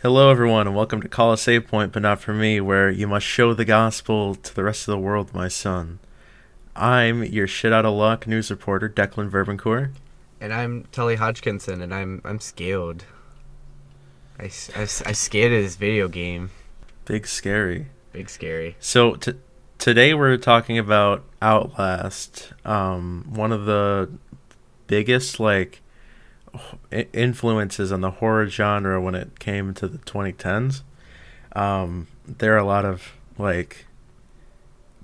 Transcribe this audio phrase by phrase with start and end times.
[0.00, 3.08] Hello, everyone, and welcome to Call a Save Point, but not for me, where you
[3.08, 5.98] must show the gospel to the rest of the world, my son.
[6.76, 9.90] I'm your shit out of luck news reporter, Declan Verbancourt.
[10.40, 13.02] And I'm Tully Hodgkinson, and I'm I'm scared.
[14.38, 14.44] I,
[14.76, 16.50] I, I scared of this video game.
[17.04, 17.86] Big scary.
[18.12, 18.76] Big scary.
[18.78, 19.32] So t-
[19.78, 24.08] today we're talking about Outlast, um, one of the
[24.86, 25.82] biggest like
[27.12, 30.82] influences on the horror genre when it came to the 2010s.
[31.54, 33.86] Um, there are a lot of like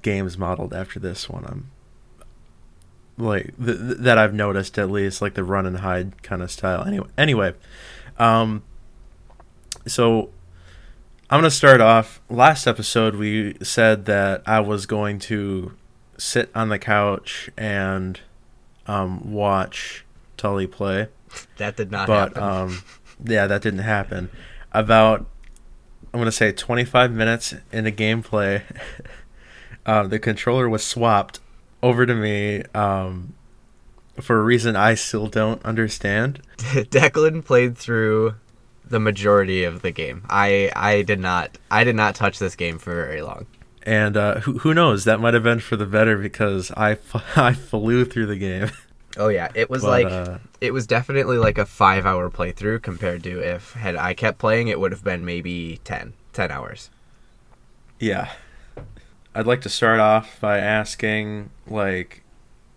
[0.03, 1.45] games modeled after this one.
[1.47, 1.71] I'm
[3.17, 6.51] like th- th- that I've noticed at least like the run and hide kind of
[6.51, 6.85] style.
[6.85, 7.55] Anyway, anyway,
[8.19, 8.63] um,
[9.87, 10.31] so
[11.31, 12.21] I'm to start off.
[12.29, 15.73] Last episode, we said that I was going to
[16.17, 18.21] sit on the couch and
[18.87, 20.05] um, watch
[20.37, 21.09] Tully play.
[21.57, 22.43] That did not but, happen.
[22.43, 22.83] um,
[23.25, 24.31] yeah, that didn't happen.
[24.73, 25.21] About,
[26.13, 28.63] I'm going to say 25 minutes into gameplay,
[29.87, 31.41] uh, the controller was swapped
[31.83, 33.35] over to me um,
[34.21, 36.41] for a reason I still don't understand.
[36.59, 38.35] Declan played through
[38.85, 40.25] the majority of the game.
[40.29, 43.47] I I did not I did not touch this game for very long.
[43.83, 45.05] And uh, who, who knows?
[45.05, 48.71] That might have been for the better because I, f- I flew through the game.
[49.17, 52.83] Oh yeah, it was But, like uh, it was definitely like a five hour playthrough
[52.83, 56.91] compared to if had I kept playing, it would have been maybe 10, 10 hours.
[58.01, 58.33] Yeah.
[59.35, 62.23] I'd like to start off by asking, like,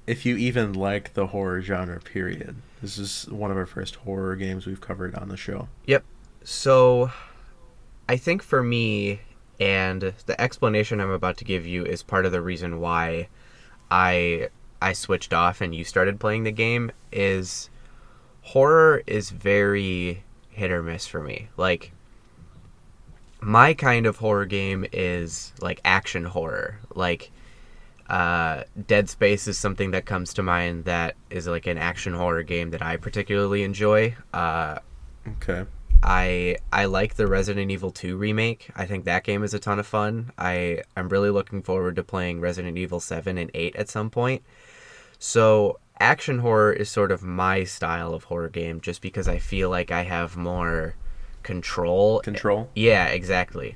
[0.06, 2.56] if you even like the horror genre, period.
[2.82, 5.68] This is one of our first horror games we've covered on the show.
[5.86, 6.04] Yep.
[6.44, 7.12] So,
[8.10, 9.22] I think for me,
[9.60, 13.28] and the explanation I'm about to give you is part of the reason why
[13.90, 14.50] I
[14.82, 17.70] I switched off and you started playing the game is
[18.48, 21.50] horror is very hit or miss for me.
[21.58, 21.92] Like
[23.42, 26.80] my kind of horror game is like action horror.
[26.96, 27.32] Like
[28.10, 32.44] uh, Dead Space is something that comes to mind that is like an action horror
[32.44, 34.16] game that I particularly enjoy.
[34.34, 34.80] Uh,
[35.28, 35.66] Okay.
[36.04, 38.70] I I like the Resident Evil 2 remake.
[38.76, 40.32] I think that game is a ton of fun.
[40.38, 44.44] I I'm really looking forward to playing Resident Evil 7 and 8 at some point.
[45.20, 49.70] So, action horror is sort of my style of horror game just because I feel
[49.70, 50.96] like I have more
[51.44, 52.20] control.
[52.22, 52.70] Control?
[52.76, 53.76] Yeah, exactly.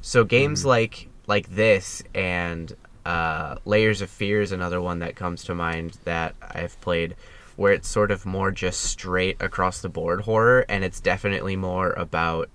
[0.00, 2.74] So games like like this and
[3.04, 7.16] uh, Layers of Fear is another one that comes to mind that I've played,
[7.56, 11.92] where it's sort of more just straight across the board horror, and it's definitely more
[11.92, 12.48] about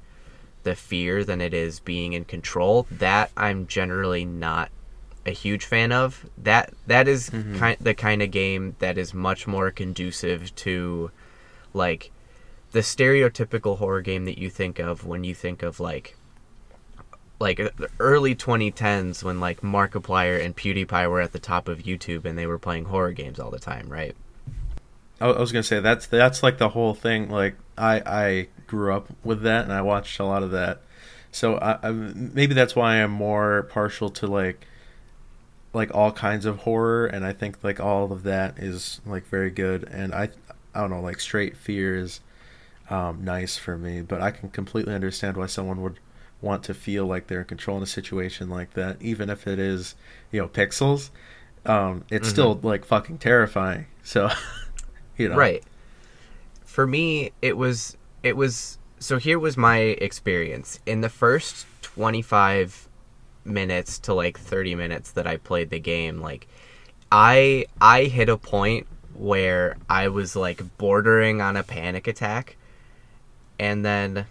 [0.63, 2.87] the fear than it is being in control.
[2.91, 4.69] That I'm generally not
[5.27, 6.25] a huge fan of.
[6.37, 11.11] That that is kind the kind of game that is much more conducive to
[11.73, 12.11] like
[12.71, 16.17] the stereotypical horror game that you think of when you think of like
[17.39, 21.79] like uh, the early 2010s when like Markiplier and PewDiePie were at the top of
[21.79, 24.15] YouTube and they were playing horror games all the time, right?
[25.19, 27.29] I I was gonna say that's that's like the whole thing.
[27.29, 30.81] Like I I grew up with that and I watched a lot of that,
[31.31, 34.65] so I, I maybe that's why I'm more partial to like
[35.77, 39.49] like all kinds of horror, and I think like all of that is like very
[39.49, 39.83] good.
[39.89, 40.29] And I
[40.75, 42.19] I don't know like straight fear is
[42.89, 45.99] um, nice for me, but I can completely understand why someone would
[46.41, 49.59] want to feel like they're in control in a situation like that, even if it
[49.59, 49.95] is
[50.31, 51.09] you know pixels.
[51.65, 52.31] Um, it's Mhm.
[52.31, 53.85] still like fucking terrifying.
[54.03, 54.29] So.
[55.17, 55.35] You know.
[55.35, 55.63] Right.
[56.63, 60.79] For me, it was it was so here was my experience.
[60.85, 62.86] In the first 25
[63.47, 66.47] minutes to like 30 minutes that I played the game, like
[67.11, 72.55] I I hit a point where I was like bordering on a panic attack
[73.59, 74.25] and then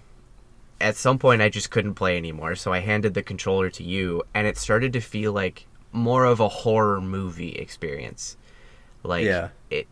[0.81, 4.23] at some point I just couldn't play anymore, so I handed the controller to you
[4.35, 8.37] and it started to feel like more of a horror movie experience.
[9.03, 9.49] Like Yeah.
[9.71, 9.87] it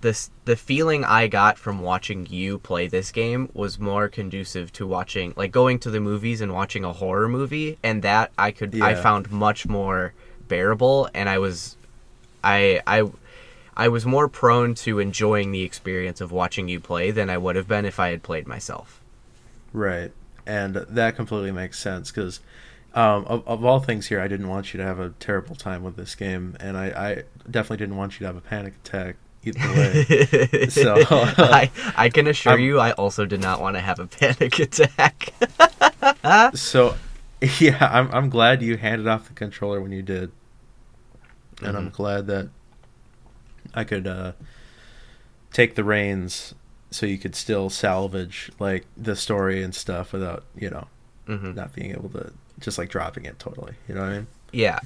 [0.00, 4.86] this the feeling I got from watching you play this game was more conducive to
[4.86, 8.80] watching like going to the movies and watching a horror movie and that I could
[8.80, 10.12] I found much more
[10.48, 11.76] bearable and I was
[12.42, 13.10] I I
[13.76, 17.56] I was more prone to enjoying the experience of watching you play than I would
[17.56, 19.02] have been if I had played myself.
[19.72, 20.12] Right,
[20.46, 22.40] and that completely makes sense because
[22.94, 25.82] um, of, of all things here, I didn't want you to have a terrible time
[25.84, 29.16] with this game, and I, I definitely didn't want you to have a panic attack
[29.44, 30.66] either way.
[30.70, 34.06] So- I I can assure I'm- you I also did not want to have a
[34.18, 35.32] panic attack.
[36.54, 36.96] so,
[37.60, 40.30] yeah, I'm I'm glad you handed off the controller when you did,
[41.62, 42.48] and I'm glad that
[43.74, 44.32] I could uh,
[45.52, 46.54] take the reins
[46.90, 50.86] so you could still salvage like the story and stuff without you know
[51.26, 53.74] hmm not being able to just like dropping it totally.
[53.88, 54.26] You know what I mean?
[54.52, 54.78] Yeah.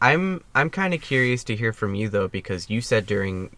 [0.00, 3.50] I'm I'm kind of curious to hear from you though because you said during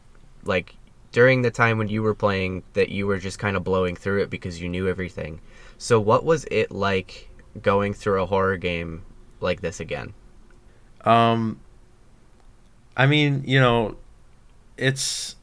[0.45, 0.77] like
[1.13, 4.23] during the time when you were playing that you were just kind of blowing through
[4.23, 5.41] it because you knew everything.
[5.79, 7.31] So what was it like
[7.63, 9.03] going through a horror game
[9.41, 10.15] like this again?
[11.05, 11.61] Um,
[12.97, 13.97] I mean, you know,
[14.77, 15.37] it's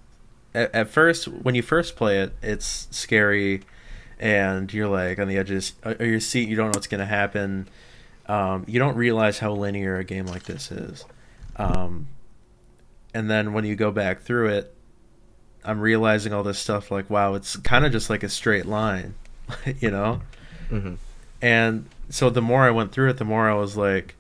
[0.54, 3.62] at, at first when you first play it, it's scary,
[4.20, 6.50] and you're like on the edges of your seat.
[6.50, 7.68] You don't know what's gonna happen.
[8.26, 11.06] Um, you don't realize how linear a game like this is.
[11.56, 12.08] Um,
[13.14, 14.76] and then when you go back through it,
[15.64, 16.92] I'm realizing all this stuff.
[16.92, 19.16] Like, wow, it's kind of just like a straight line,
[19.80, 20.22] you know.
[20.70, 20.96] hmm
[21.42, 24.16] And so the more I went through it, the more I was like,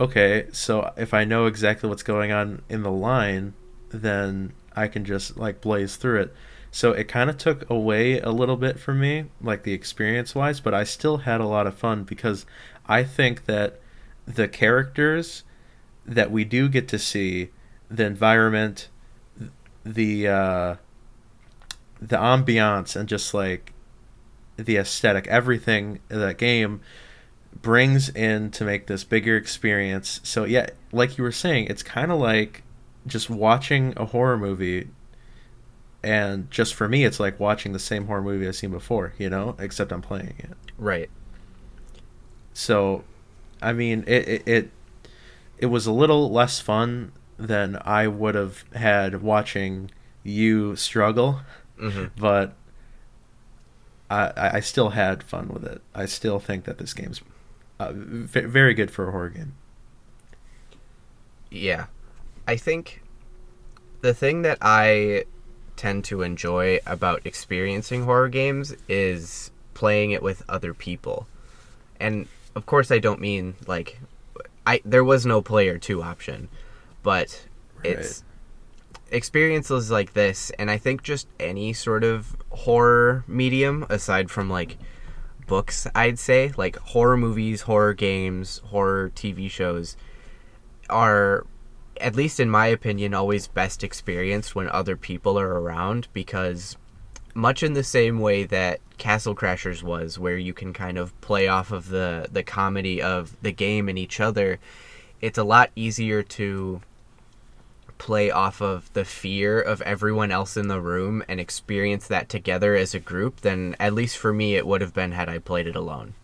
[0.00, 3.54] okay, so if I know exactly what's going on in the line,
[3.90, 6.34] then I can just like blaze through it.
[6.70, 10.60] So it kind of took away a little bit from me, like the experience wise,
[10.60, 12.46] but I still had a lot of fun because
[12.86, 13.80] I think that
[14.26, 15.44] the characters
[16.06, 17.50] that we do get to see,
[17.90, 18.88] the environment,
[19.94, 20.76] the uh,
[22.00, 23.72] the ambiance, and just like
[24.56, 26.80] the aesthetic, everything that game
[27.62, 30.20] brings in to make this bigger experience.
[30.22, 32.62] So yeah, like you were saying, it's kind of like
[33.06, 34.88] just watching a horror movie
[36.02, 39.30] and just for me it's like watching the same horror movie I've seen before, you
[39.30, 40.56] know, except I'm playing it.
[40.76, 41.10] Right.
[42.52, 43.04] So
[43.60, 44.70] I mean, it it it,
[45.58, 49.90] it was a little less fun than I would have had watching
[50.24, 51.40] you struggle,
[51.78, 52.54] hmm but
[54.10, 55.82] I I I still had fun with it.
[55.94, 57.20] I still think that this game's
[57.80, 59.54] uh, v- very good for a horror game.
[61.50, 61.86] Yeah.
[62.46, 63.02] I think
[64.00, 65.24] the thing that I
[65.76, 71.26] tend to enjoy about experiencing horror games is playing it with other people.
[72.00, 74.00] And of course I don't mean like
[74.66, 76.48] I there was no player 2 option,
[77.08, 77.46] but
[77.84, 78.22] it's
[79.10, 84.76] experiences like this and I think just any sort of horror medium aside from like
[85.46, 89.96] books, I'd say, like horror movies, horror games, horror TV shows
[90.90, 91.46] are
[91.98, 96.76] at least in my opinion always best experienced when other people are around because
[97.32, 101.48] much in the same way that Castle Crashers was where you can kind of play
[101.48, 104.58] off of the the comedy of the game and each other
[105.20, 106.80] it's a lot easier to
[107.98, 112.74] play off of the fear of everyone else in the room and experience that together
[112.74, 115.66] as a group than at least for me it would have been had I played
[115.66, 116.14] it alone.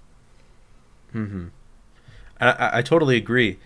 [2.41, 3.59] I, I, I totally agree.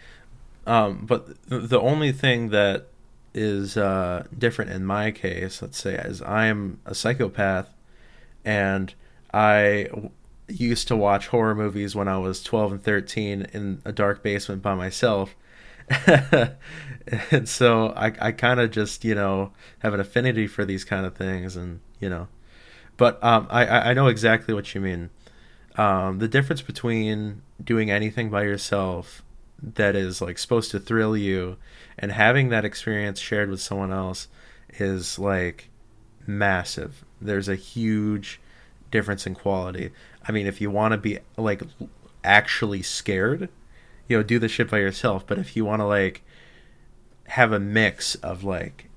[0.66, 2.88] Um, but the only thing that
[3.34, 7.70] is uh, different in my case, let's say, is I'm a psychopath,
[8.44, 8.92] and
[9.32, 9.88] I
[10.48, 14.62] used to watch horror movies when I was 12 and 13 in a dark basement
[14.62, 15.34] by myself.
[17.30, 21.06] and so I, I kind of just, you know, have an affinity for these kind
[21.06, 22.28] of things, and, you know,
[22.96, 25.10] but um, I, I know exactly what you mean.
[25.76, 29.22] Um, the difference between doing anything by yourself
[29.62, 31.56] that is like supposed to thrill you
[31.98, 34.28] and having that experience shared with someone else
[34.74, 35.68] is like
[36.26, 37.04] massive.
[37.20, 38.40] There's a huge
[38.90, 39.90] difference in quality.
[40.26, 41.62] I mean, if you want to be like
[42.24, 43.48] actually scared,
[44.08, 45.26] you know, do the shit by yourself.
[45.26, 46.22] But if you want to like
[47.28, 48.88] have a mix of like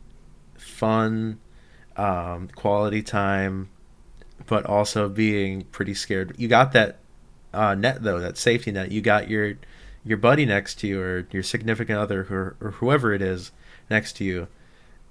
[0.57, 1.39] fun,
[1.97, 3.69] um, quality time,
[4.47, 6.97] but also being pretty scared, you got that
[7.53, 8.91] uh, net though, that safety net.
[8.91, 9.55] You got your
[10.03, 13.51] your buddy next to you or your significant other or, or whoever it is
[13.89, 14.47] next to you.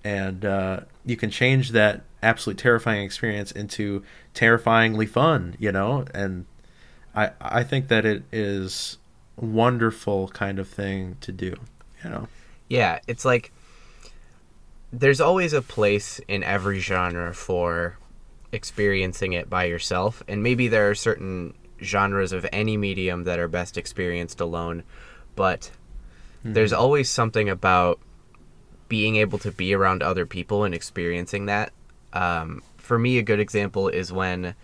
[0.02, 4.02] And uh, you can change that absolutely terrifying experience into
[4.34, 6.04] terrifyingly fun you know?
[6.12, 6.46] And
[7.14, 8.98] i i think that it is
[9.36, 11.54] wonderful kind of thing to do
[12.04, 12.28] you know
[12.70, 13.52] Yeah, it's like
[14.92, 17.98] there's always a place in every genre for
[18.52, 23.48] experiencing it by yourself, and maybe there are certain genres of any medium that are
[23.48, 24.84] best experienced alone,
[25.34, 25.70] but
[26.44, 28.00] there's always something about
[28.88, 31.72] being able to be around other people and experiencing that.
[32.12, 34.54] Um, for me, a good example is when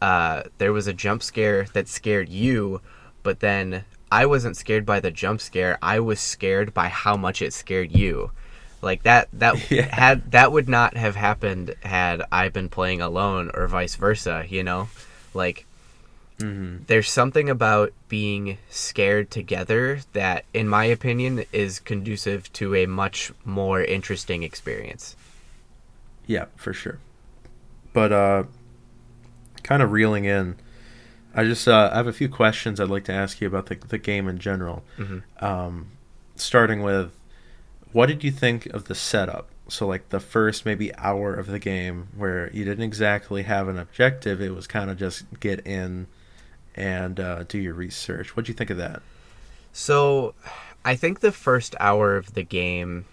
[0.00, 2.80] uh, there was a jump scare that scared you,
[3.22, 5.78] but then I wasn't scared by the jump scare.
[5.80, 8.30] I was scared by how much it scared you.
[8.82, 9.88] Like that that Yeah.
[9.90, 14.62] had that would not have happened had I been playing alone or vice versa, you
[14.62, 14.88] know?
[15.34, 15.64] Like
[16.38, 22.86] hmm there's something about being scared together that in my opinion is conducive to a
[22.86, 25.16] much more interesting experience.
[26.26, 26.98] yeah for sure
[27.92, 28.44] but uh,
[29.62, 30.56] kind of reeling in.
[31.34, 33.76] I just uh, I have a few questions I'd like to ask you about the
[33.76, 34.84] the game in general.
[34.98, 35.22] Mhm.
[35.42, 35.86] Um,
[36.36, 37.12] starting with,
[37.92, 39.48] what did you think of the setup?
[39.68, 43.78] So like the first maybe hour of the game where you didn't exactly have an
[43.78, 46.06] objective, it was kind of just get in
[46.74, 48.36] and uh, do your research.
[48.36, 49.02] What do you think of that?
[49.72, 50.34] So,
[50.84, 53.06] I think the first hour of the game,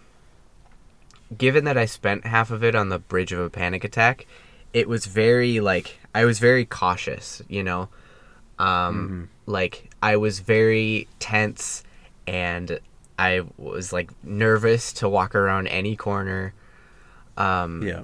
[1.38, 4.26] given that I spent half of it on the bridge of a panic attack,
[4.74, 7.90] it was very like I was very cautious, you know.
[8.60, 11.84] Um like I was very tense
[12.28, 12.80] and
[13.18, 16.54] I was like nervous to walk around any corner.
[17.38, 18.04] Um Yeah.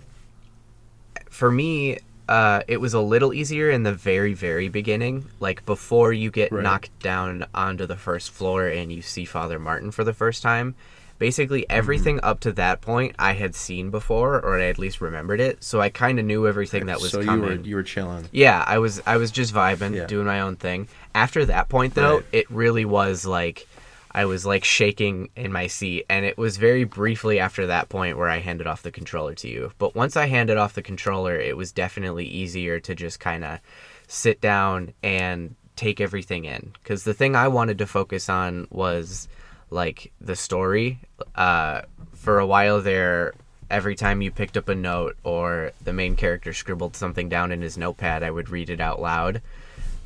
[1.29, 5.25] for me, uh, it was a little easier in the very, very beginning.
[5.39, 6.63] Like before you get Right.
[6.63, 10.75] knocked down onto the first floor and you see Father Martin for the first time.
[11.17, 15.39] Basically, everything up to that point I had seen before, or I at least remembered
[15.39, 15.63] it.
[15.63, 17.49] So I kind of knew everything that was so coming.
[17.51, 18.27] you were you were chilling.
[18.31, 20.05] Yeah, I was I was just vibing, Yeah.
[20.07, 20.87] doing my own thing.
[21.13, 22.25] After that point though, Right.
[22.33, 23.65] it really was like
[24.11, 28.17] I was like shaking in my seat and it was very briefly after that point
[28.17, 29.71] where I handed off the controller to you.
[29.77, 33.59] But once I handed off the controller, it was definitely easier to just kind of
[34.07, 39.27] sit down and take everything in cuz the thing I wanted to focus on was
[39.69, 40.99] like the story.
[41.35, 41.81] Uh
[42.13, 43.33] for a while there
[43.69, 47.61] every time you picked up a note or the main character scribbled something down in
[47.61, 49.41] his notepad, I would read it out loud.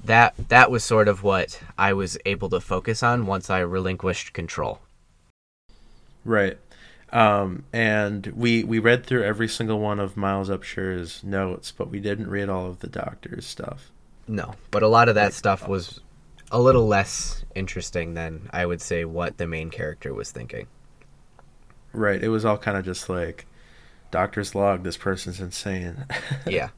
[0.04, 4.34] That that was sort of what I was able to focus on once I relinquished
[4.34, 4.80] control.
[6.24, 6.58] Right.
[7.12, 12.00] Um, and we we read through every single one of Miles Upshur's notes, but we
[12.00, 13.92] didn't read all of the doctor's stuff.
[14.28, 16.01] No, but a lot of that stuff was
[16.51, 20.68] a little less interesting than I would say what the main character was thinking.
[21.94, 22.24] Right.
[22.24, 23.46] It was all kind of just like
[24.12, 24.84] doctor's log.
[24.84, 26.06] This person's insane.
[26.48, 26.70] Yeah.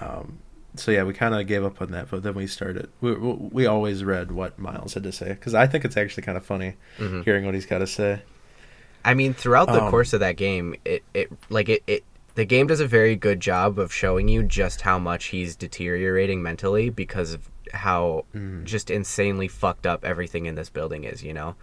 [0.00, 0.38] um,
[0.76, 2.88] so yeah, we kind of gave up on that, but then we started.
[3.00, 6.38] We we, always read what Miles had to say because I think it's actually kind
[6.38, 7.24] of funny Mhm.
[7.24, 8.22] hearing what he's got to say.
[9.04, 12.44] I mean, throughout the Um, course of that game, it, it like it, it the
[12.44, 16.90] game does a very good job of showing you just how much he's deteriorating mentally
[16.90, 18.64] because of how Mm.
[18.64, 21.54] just insanely fucked up everything in this building is, you know.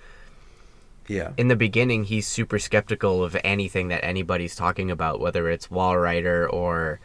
[1.08, 1.32] Yeah.
[1.38, 6.52] In the beginning, he's super skeptical of anything that anybody's talking about, whether it's Walrider
[6.52, 7.00] or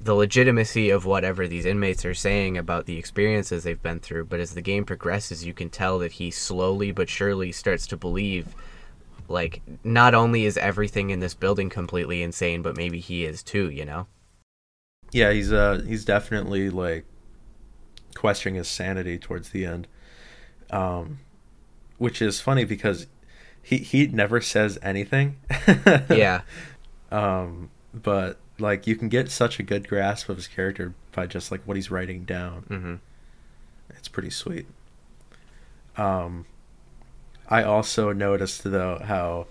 [0.00, 4.24] the legitimacy of whatever these inmates are saying about the experiences they've been through.
[4.24, 7.96] But as the game progresses, you can tell that he slowly but surely starts to
[7.96, 8.54] believe
[9.28, 13.70] like not only is everything in this building completely insane, but maybe he is too,
[13.70, 14.06] you know?
[15.12, 17.06] Yeah, he's uh he's definitely like
[18.14, 19.86] questioning his sanity towards the end.
[20.70, 21.20] Um
[21.98, 23.06] which is funny because
[23.62, 25.36] he he never says anything.
[26.10, 26.42] Yeah.
[27.10, 31.50] Um but like you can get such a good grasp of his character by just
[31.50, 32.62] like what he's writing down.
[32.68, 32.94] hmm
[33.96, 34.66] It's pretty sweet.
[35.96, 36.46] Um
[37.48, 39.46] I also noticed though how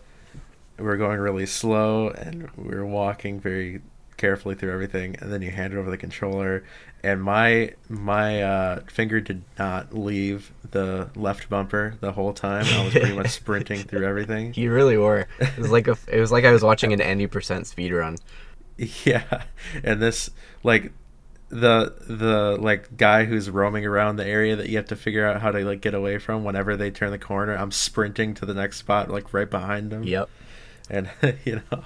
[0.79, 3.81] we're going really slow and we're walking very
[4.17, 6.63] carefully through everything and then you hand it over the controller
[7.03, 12.83] and my my uh, finger did not leave the left bumper the whole time i
[12.83, 15.27] was pretty much sprinting through everything You really were.
[15.39, 18.17] It was like a, it was like I was watching an 90% speed run.
[19.03, 19.43] yeah
[19.83, 20.29] and this
[20.63, 20.91] like
[21.49, 25.39] the the like guy who's roaming around the area that you have to figure out
[25.41, 28.55] how to like get away from whenever they turn the corner i'm sprinting to the
[28.55, 30.27] next spot like right behind them Yep.
[30.89, 31.11] and
[31.45, 31.83] you know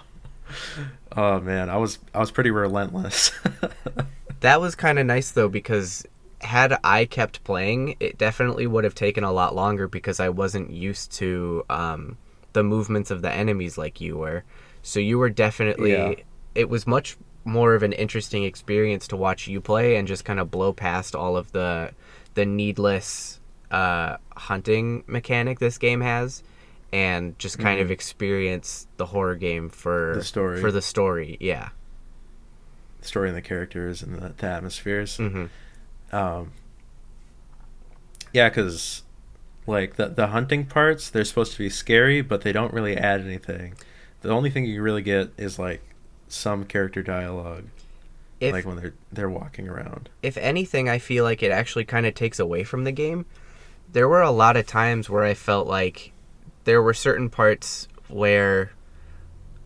[1.17, 3.31] oh man i was i was pretty relentless
[4.41, 6.05] That was kind of nice though because
[6.41, 10.69] had I kept playing, it definitely would have taken a lot longer because I wasn't
[10.71, 12.17] used to um,
[12.53, 14.43] the movements of the enemies like you were.
[14.83, 15.91] So you were definitely.
[15.91, 16.13] Yeah.
[16.55, 20.39] It was much more of an interesting experience to watch you play and just kind
[20.39, 21.91] of blow past all of the
[22.33, 23.39] the needless
[23.71, 26.43] uh, hunting mechanic this game has,
[26.93, 27.91] and just kind of Mhm.
[27.91, 30.61] experience the horror game for The story.
[30.61, 31.69] For the story, yeah.
[33.01, 35.17] Story and the characters and the, the atmospheres.
[35.17, 35.45] Hmm
[36.11, 36.51] um
[38.33, 39.03] yeah because
[39.65, 43.21] like the the hunting parts they're supposed to be scary but they don't really add
[43.21, 43.75] anything.
[44.21, 45.81] The only thing you really get is like
[46.27, 47.65] some character dialogue
[48.39, 50.09] If, like when they're they're walking around.
[50.23, 53.25] If anything, I feel like it actually kind of takes away from the game.
[53.91, 56.11] There were a lot of times where I felt like
[56.65, 58.71] there were certain parts where,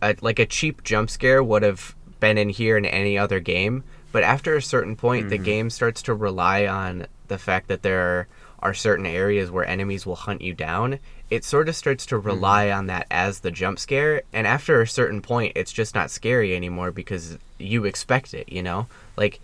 [0.00, 3.82] a, like a cheap jump scare would have been in here in any other game,
[4.12, 5.44] but after a certain point, the Mhm.
[5.44, 8.28] game starts to rely on the fact that there
[8.60, 11.00] are certain areas where enemies will hunt you down,
[11.30, 14.22] it sort of starts to rely on that as the jump scare.
[14.32, 18.62] And after a certain point, it's just not scary anymore because you expect it, you
[18.62, 18.86] know?
[19.16, 19.40] Like,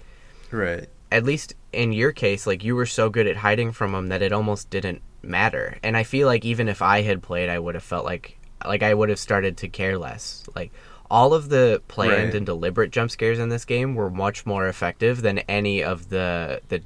[0.52, 0.86] Right.
[1.10, 4.22] at least in your case, like you were so good at hiding from them that
[4.22, 5.78] it almost didn't matter.
[5.82, 8.82] And I feel like even if I had played, I would have felt like like
[8.82, 10.44] I would have started to care less.
[10.54, 10.70] Like
[11.10, 12.34] all of the planned Right.
[12.34, 16.60] and deliberate jump scares in this game were much more effective than any of the
[16.68, 16.82] the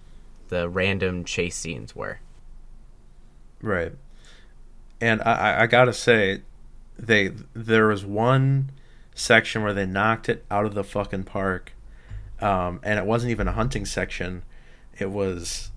[0.48, 2.18] the random chase scenes were.
[3.60, 3.92] Right.
[5.00, 6.42] And I, I, I gotta say,
[6.98, 8.70] they there was one
[9.14, 11.72] section where they knocked it out of the fucking park,
[12.40, 14.42] um, and it wasn't even a hunting section.
[14.98, 15.70] It was.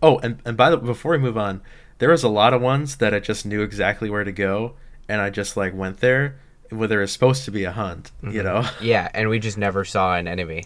[0.00, 1.60] Oh, and and by the before we move on,
[1.98, 4.74] there was a lot of ones that I just knew exactly where to go,
[5.08, 6.38] and I just like went there
[6.72, 8.10] where there was supposed to be a hunt.
[8.22, 8.68] You know.
[8.80, 10.64] Yeah, and we just never saw an enemy.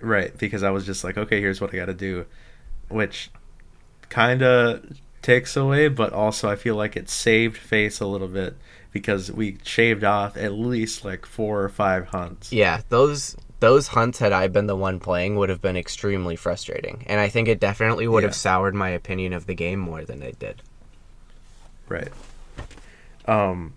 [0.00, 2.24] Right, because I was just like, okay, here's what I got to do,
[2.88, 3.30] which
[4.08, 8.56] kind of takes away, but also I feel like it saved face a little bit
[8.92, 12.52] because we shaved off at least like four or five hunts.
[12.52, 17.02] Yeah, those those hunts had I been the one playing would have been extremely frustrating.
[17.08, 18.28] And I think it definitely would Yeah.
[18.28, 20.62] have soured my opinion of the game more than it did.
[21.88, 22.08] Right.
[23.26, 23.74] Um,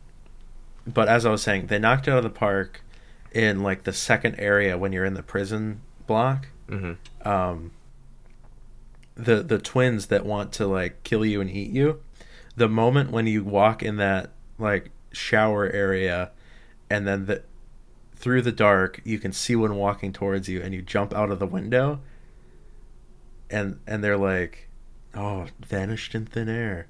[0.87, 2.83] but as I was saying, they knocked it out of the park
[3.31, 6.47] in like the second area when you're in the prison block.
[6.67, 7.71] hmm um
[9.15, 12.01] the the twins that want to like kill you and eat you
[12.55, 16.31] the moment when you walk in that like shower area
[16.89, 17.43] and then the
[18.15, 21.39] through the dark you can see one walking towards you and you jump out of
[21.39, 21.99] the window
[23.49, 24.69] and and they're like
[25.13, 26.87] oh vanished in thin air.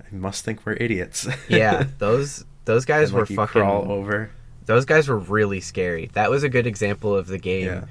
[0.00, 1.26] I must think we're idiots.
[1.48, 4.30] Yeah, those those guys And, were like, you fucking crawl over
[4.66, 6.10] those guys were really scary.
[6.14, 7.84] That was a good example of the game yeah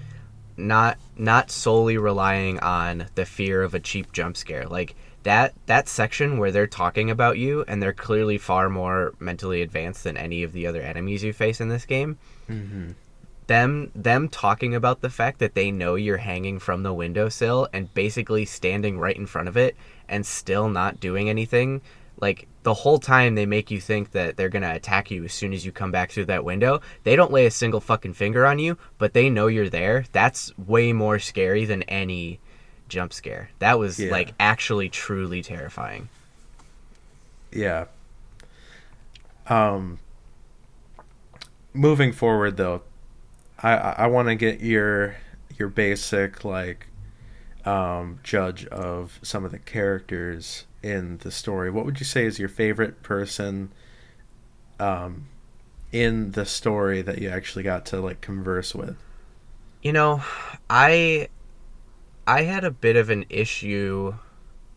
[0.58, 4.68] not not solely relying on the fear of a cheap jump scare.
[4.68, 9.62] Like that that section where they're talking about you and they're clearly far more mentally
[9.62, 12.18] advanced than any of the other enemies you face in this game.
[12.48, 12.92] hmm
[13.48, 17.94] them them talking about the fact that they know you're hanging from the windowsill and
[17.94, 19.76] basically standing right in front of it
[20.08, 21.82] and still not doing anything
[22.22, 25.34] like the whole time they make you think that they're going to attack you as
[25.34, 28.46] soon as you come back through that window they don't lay a single fucking finger
[28.46, 32.40] on you but they know you're there that's way more scary than any
[32.90, 34.12] jump scare that was Yeah.
[34.12, 36.10] like actually truly terrifying
[37.52, 37.86] Yeah.
[39.48, 40.00] Um.
[41.74, 42.82] Moving forward, though,
[43.60, 45.16] I I, I want to get your
[45.58, 46.88] your basic like
[47.66, 51.72] um, judge of some of the characters in the story.
[51.72, 53.72] What would you say is your favorite person
[54.80, 55.28] um,
[55.92, 58.98] in the story that you actually got to like converse with?
[59.82, 60.22] You know,
[60.70, 61.30] I
[62.28, 64.16] I had a bit of an issue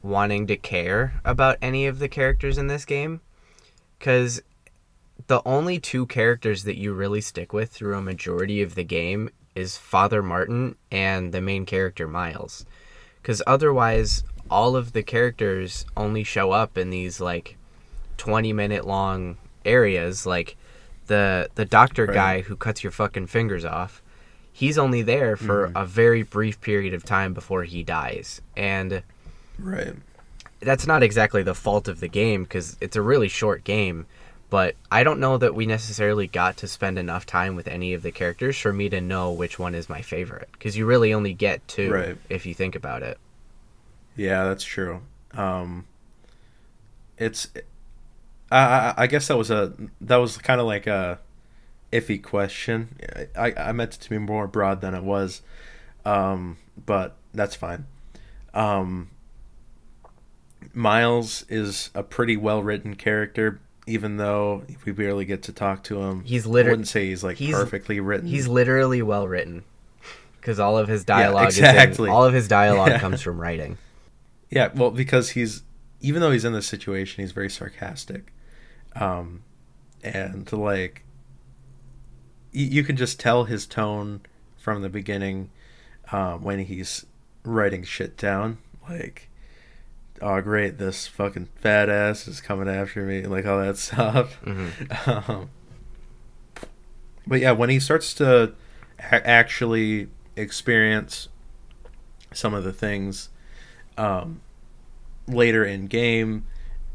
[0.02, 3.20] wanting to care about any of the characters in this game
[3.98, 4.40] cuz
[5.26, 9.30] the only two characters that you really stick with through a majority of the game
[9.56, 12.66] is Father Martin and the main character Miles.
[13.22, 17.56] Cuz otherwise all of the characters only show up in these like
[18.18, 20.56] 20 minute long areas like
[21.06, 22.14] the the doctor Right.
[22.14, 24.02] guy who cuts your fucking fingers off
[24.52, 25.72] he's only there for Mhm.
[25.82, 29.02] a very brief period of time before he dies and
[29.58, 29.94] Right.
[30.60, 34.06] that's not exactly the fault of the game because it's a really short game
[34.48, 38.02] but i don't know that we necessarily got to spend enough time with any of
[38.02, 41.34] the characters for me to know which one is my favorite because you really only
[41.34, 42.16] get two Right.
[42.30, 43.18] if you think about it
[44.16, 45.02] Yeah, that's true.
[45.32, 45.86] Um,
[47.18, 47.48] it's,
[48.50, 51.18] I, I, I guess that was a that was kind of like a
[51.92, 52.96] iffy question.
[53.36, 55.42] I, I meant it to be more broad than it was,
[56.04, 57.86] um, but that's fine.
[58.54, 59.10] Um,
[60.74, 66.00] Miles is a pretty well written character, even though we barely get to talk to
[66.02, 66.24] him.
[66.24, 68.28] He's I liter- wouldn't say he's like he's- perfectly written.
[68.28, 69.64] he's literally well written
[70.40, 71.92] because all of his dialogue exactly.
[71.92, 72.98] is in, all of his dialogue Yeah.
[73.00, 73.78] comes from writing
[74.50, 75.62] Yeah, well, because he's
[76.00, 78.32] even though he's in this situation, he's very sarcastic,
[78.94, 79.42] um,
[80.04, 81.04] and like
[82.52, 84.20] you, you can just tell his tone
[84.56, 85.50] from the beginning
[86.12, 87.06] um, when he's
[87.44, 89.28] writing shit down, like,
[90.22, 94.38] "Oh, great, this fucking fat ass is coming after me," like all that stuff.
[94.44, 95.28] Mhm.
[95.28, 95.50] Um,
[97.26, 98.54] but yeah, when he starts to
[99.00, 101.28] a- actually experience
[102.32, 103.30] some of the things
[103.98, 104.40] um,
[105.26, 106.46] later in game,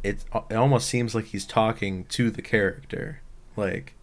[0.03, 3.21] it, it almost seems like he's talking to the character.
[3.55, 3.93] Like,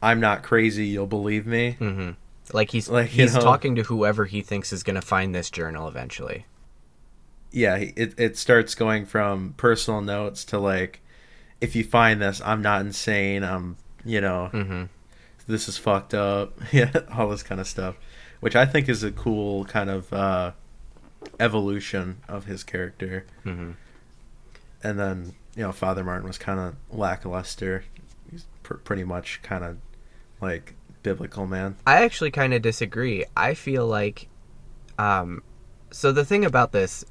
[0.00, 1.76] I'm not crazy, you'll believe me.
[1.80, 2.10] Mm-hmm.
[2.56, 5.50] like he's Like, he's know- talking to whoever he thinks is going to find this
[5.50, 6.44] journal eventually
[7.50, 11.00] yeah, it it starts going from personal notes to like,
[11.62, 13.42] if you find this, I'm not insane.
[13.42, 14.82] I'm you know, Mm-hmm.
[15.46, 16.52] this is fucked up.
[16.72, 17.96] Yeah, all this kind of stuff,
[18.40, 20.52] which I think is a cool kind of uh,
[21.40, 23.26] evolution of his character.
[23.44, 23.72] Mm-hmm.
[24.82, 27.82] And then you know, Father Martin was kind of lackluster.
[28.30, 29.78] He's pr- pretty much kind of
[30.40, 31.74] like biblical man.
[31.84, 33.24] I actually kind of disagree.
[33.36, 34.28] I feel like,
[35.00, 35.42] um,
[35.90, 37.04] so the thing about this,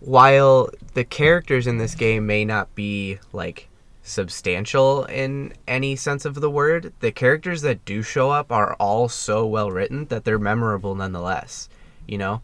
[0.00, 3.68] while the characters in this game may not be like
[4.02, 9.10] substantial in any sense of the word, the characters that do show up are all
[9.10, 11.68] so well written that they're memorable nonetheless.
[12.06, 12.42] You know,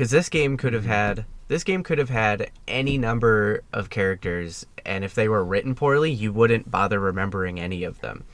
[0.00, 4.64] because this game could have had this game could have had any number of characters,
[4.86, 8.24] and if they were written poorly, you wouldn't bother remembering any of them.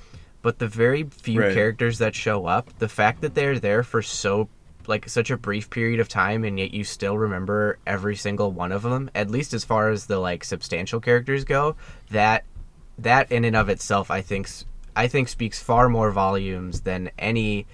[0.42, 1.52] But the very few Right.
[1.52, 4.48] characters that show up, the fact that they're there for so
[4.87, 8.70] like such a brief period of time and yet you still remember every single one
[8.70, 11.74] of them, at least as far as the like substantial characters go,
[12.12, 12.44] that
[12.96, 14.48] that in and of itself I think
[14.94, 17.66] I think speaks far more volumes than any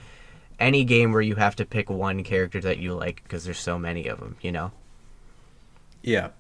[0.63, 3.79] any game where you have to pick one character that you like because there's so
[3.79, 4.71] many of them, you know.
[6.03, 6.31] Yeah.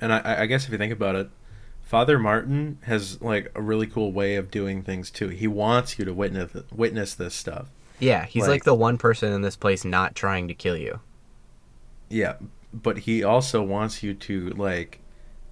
[0.00, 1.30] And I, I guess if you think about it,
[1.82, 5.28] Father Martin has like a really cool way of doing things too.
[5.28, 7.68] He wants you to witness witness this stuff.
[7.98, 11.00] Yeah, he's like, Like- the one person in this place not trying to kill you.
[12.08, 12.34] Yeah,
[12.72, 15.00] but he also wants you to like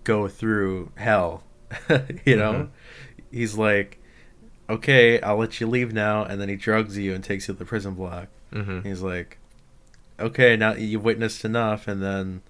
[0.05, 1.43] go through hell.
[2.25, 2.69] you know, Mhm.
[3.33, 3.99] he's like,
[4.69, 7.59] "Okay, I'll let you leave now," and then he drugs you and takes you to
[7.59, 8.29] the prison block.
[8.53, 9.39] hmm He's like,
[10.19, 12.43] "Okay, now you've witnessed enough," and then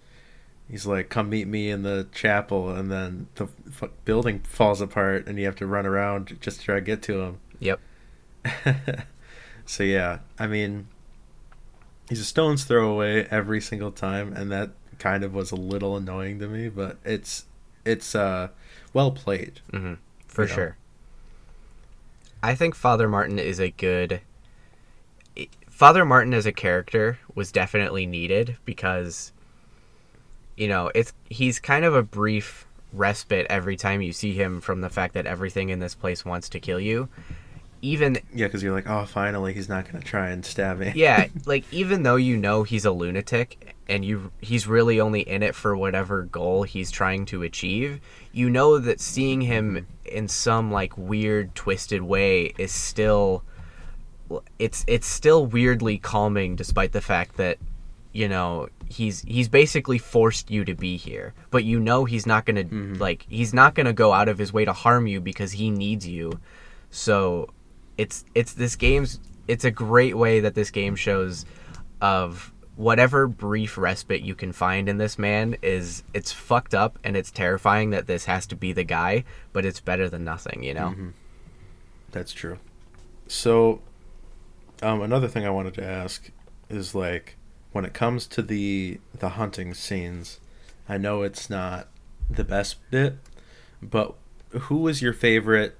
[0.70, 3.48] he's like, "Come meet me in the chapel," and then the
[3.82, 7.02] f- building falls apart, and you have to run around just to try to get
[7.02, 7.38] to him.
[7.60, 7.80] Yep.
[9.66, 10.86] so yeah, I mean,
[12.08, 15.96] he's a stone's throw away every single time, and that kind of was a little
[15.96, 17.44] annoying to me, but it's
[17.84, 18.48] it's uh
[18.92, 19.60] well played.
[19.70, 19.94] hmm
[20.26, 20.66] For sure.
[20.68, 20.72] know?
[22.46, 24.20] I think Father Martin is a good.
[25.68, 29.32] Father Martin as a character was definitely needed because,
[30.56, 34.80] you know, it's he's kind of a brief respite every time you see him from
[34.80, 37.08] the fact that everything in this place wants to kill you.
[37.82, 40.92] Even Yeah, because you're like, oh, finally, he's not gonna try and stab me.
[40.94, 45.42] yeah, like even though you know he's a lunatic and you he's really only in
[45.42, 48.00] it for whatever goal he's trying to achieve,
[48.32, 53.42] you know that seeing him in some like weird twisted way is still
[54.58, 57.58] it's it's still weirdly calming despite the fact that
[58.12, 62.44] you know he's he's basically forced you to be here but you know he's not
[62.44, 62.98] going to Mhm.
[62.98, 65.70] like he's not going to go out of his way to harm you because he
[65.70, 66.40] needs you
[66.90, 67.48] so
[67.98, 71.44] it's it's this game's it's a great way that this game shows
[72.00, 77.16] of whatever brief respite you can find in this man is it's fucked up and
[77.16, 80.74] it's terrifying that this has to be the guy but it's better than nothing you
[80.74, 81.12] know Mhm.
[82.12, 82.58] That's true.
[83.28, 83.82] So,
[84.80, 86.30] um, another thing I wanted to ask
[86.70, 87.36] is like,
[87.72, 90.40] when it comes to the the hunting scenes,
[90.88, 91.88] I know it's not
[92.30, 93.18] the best bit,
[93.82, 94.14] but
[94.50, 95.76] who was your favorite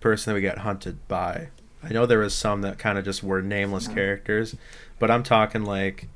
[0.00, 1.48] person that we got hunted by?
[1.88, 4.56] I know there was some that kind of just were nameless characters,
[4.98, 6.08] but I'm talking like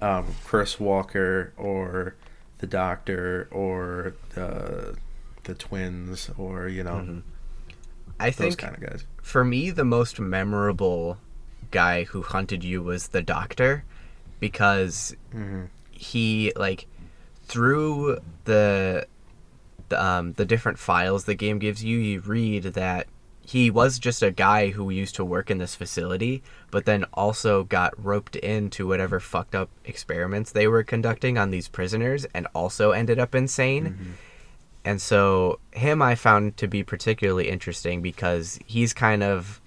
[0.00, 2.14] um, Chris Walker or
[2.58, 4.96] the Doctor or the
[5.44, 7.22] the twins or you know Mhm.
[8.18, 9.04] I those think kind of guys.
[9.22, 11.18] for me the most memorable
[11.70, 13.84] guy who hunted you was the doctor
[14.40, 16.86] because hmm he like
[17.46, 19.06] through the
[19.88, 23.06] the, um, the different files the game gives you you read that
[23.46, 27.62] he was just a guy who used to work in this facility but then also
[27.64, 32.90] got roped into whatever fucked up experiments they were conducting on these prisoners and also
[32.90, 34.16] ended up insane.
[34.84, 39.60] And so him I found to be particularly interesting because he's kind of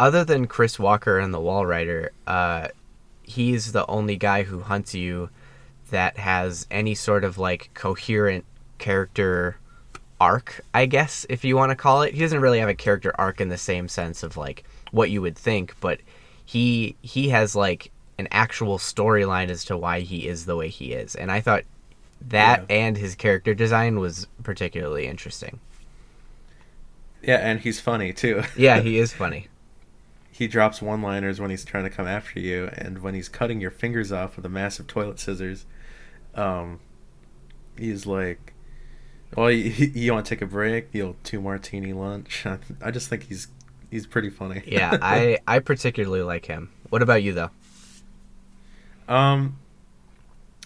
[0.00, 2.68] other than Chris Walker and the Walrider, uh,
[3.22, 5.30] he's the only guy who hunts you
[5.90, 8.44] that has any sort of like coherent
[8.78, 9.58] character
[10.20, 12.14] arc, I guess, if you want to call it.
[12.14, 15.20] He doesn't really have a character arc in the same sense of like what you
[15.22, 16.00] would think, but
[16.44, 20.92] he he has like an actual storyline as to why he is the way he
[20.92, 21.14] is.
[21.14, 21.64] And I thought
[22.28, 22.76] that Yeah.
[22.76, 25.60] and his character design was particularly interesting.
[27.22, 28.42] Yeah, and he's funny too.
[28.56, 29.48] Yeah, he is funny.
[30.30, 33.72] he drops one-liners when he's trying to come after you, and when he's cutting your
[33.72, 35.66] fingers off with a massive toilet scissors.
[36.34, 36.78] Um,
[37.76, 38.52] he's like,
[39.36, 40.92] "Well, you, you want to take a break?
[40.92, 42.46] The old two martini lunch."
[42.82, 43.48] I just think he's
[43.90, 44.62] he's pretty funny.
[44.66, 46.70] Yeah, I I particularly like him.
[46.90, 47.50] What about you though?
[49.08, 49.58] Um,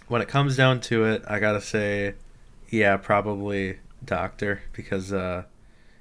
[0.08, 2.14] when it comes down to it, I gotta say,
[2.68, 5.44] yeah, probably Doctor because uh,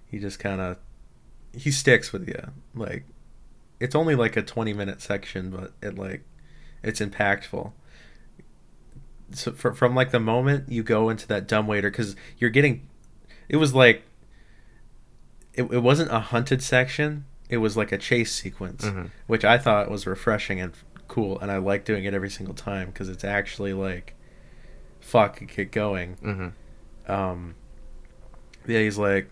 [0.08, 0.78] he just kind of
[1.54, 2.52] he sticks with you.
[2.74, 3.06] Like,
[3.80, 6.24] it's only like a twenty minute section, but it like
[6.84, 7.72] it's impactful.
[9.34, 12.88] So for, from like the moment you go into that dumbwaiter, because you're getting,
[13.50, 14.04] it was like,
[15.54, 17.26] it, it wasn't a hunted section.
[17.50, 19.10] It was like a chase sequence, Mhm.
[19.28, 20.74] which I thought was refreshing and
[21.08, 24.16] cool, and I like doing it every single time because it's actually like,
[25.02, 26.14] fuck, get going.
[26.22, 27.56] hmm Um,
[28.68, 29.30] yeah, he's like,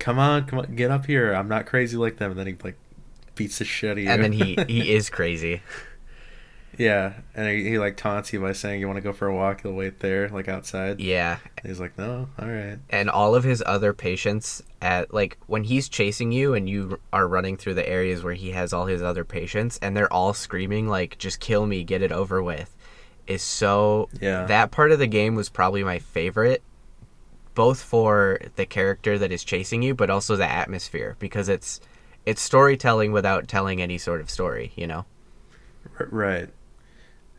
[0.00, 1.32] come on, come on, get up here.
[1.32, 2.32] I'm not crazy like them.
[2.32, 2.76] And then he like
[3.36, 4.10] beats the shit out of you.
[4.10, 5.62] And then he he is crazy.
[6.78, 9.34] Yeah, and he, he like taunts you by saying you want to go for a
[9.34, 9.62] walk.
[9.62, 11.00] He'll wait there, like outside.
[11.00, 12.78] Yeah, And he's like, no, all right.
[12.90, 17.28] and all of his other patients at like when he's chasing you and you are
[17.28, 20.88] running through the areas where he has all his other patients and they're all screaming
[20.88, 22.74] like just kill me get it over with
[23.28, 24.46] is so Yeah.
[24.46, 26.62] that part of the game was probably my favorite
[27.54, 31.80] both for the character that is chasing you but also the atmosphere because it's
[32.26, 35.04] it's storytelling without telling any sort of story you know
[36.10, 36.48] right.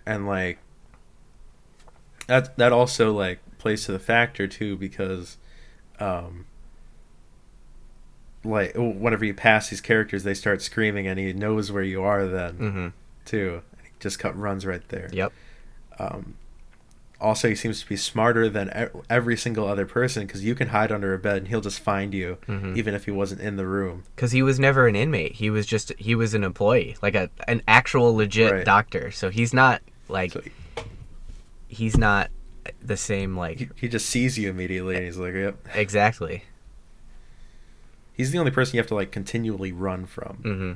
[0.05, 0.59] And like
[2.27, 5.37] that that also like plays to the factor too because
[5.99, 6.45] um
[8.43, 12.25] like whenever you pass these characters they start screaming and he knows where you are
[12.27, 12.87] then mm-hmm.
[13.25, 13.61] too.
[13.81, 15.09] He just cut runs right there.
[15.13, 15.31] yep
[15.97, 16.35] Um,
[17.21, 20.91] also, he seems to be smarter than every single other person because you can hide
[20.91, 22.75] under a bed and he'll just find you, Mhm.
[22.75, 24.03] even if he wasn't in the room.
[24.13, 27.29] because he was never an inmate he was just he was an employee like a
[27.47, 28.65] an actual legit Right.
[28.65, 30.41] doctor so he's not like So
[31.67, 32.29] he's not
[32.81, 36.43] the same like he, he just sees you immediately and he's like, "Yep." exactly
[38.13, 40.35] He's the only person you have to like continually run from.
[40.37, 40.73] hmm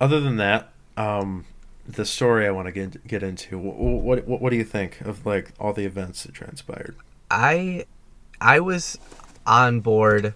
[0.00, 1.44] Other than that, um,
[1.86, 3.58] the story I want to get get into.
[3.58, 6.96] What what what do you think of like all the events that transpired?
[7.30, 7.84] i
[8.40, 8.98] i was
[9.46, 10.34] on board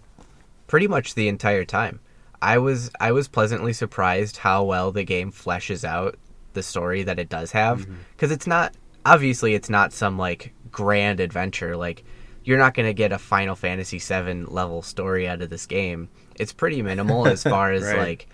[0.66, 2.00] pretty much the entire time
[2.40, 6.18] i was i was pleasantly surprised how well the game fleshes out
[6.58, 7.82] the story that it does have.
[7.82, 7.94] Mm-hmm.
[8.16, 8.74] Because it's not
[9.06, 11.76] obviously it's not some like grand adventure.
[11.76, 12.04] Like
[12.44, 16.08] you're not going to get a final fantasy 7 level story out of this game.
[16.34, 17.98] It's pretty minimal as far as Right.
[17.98, 18.28] like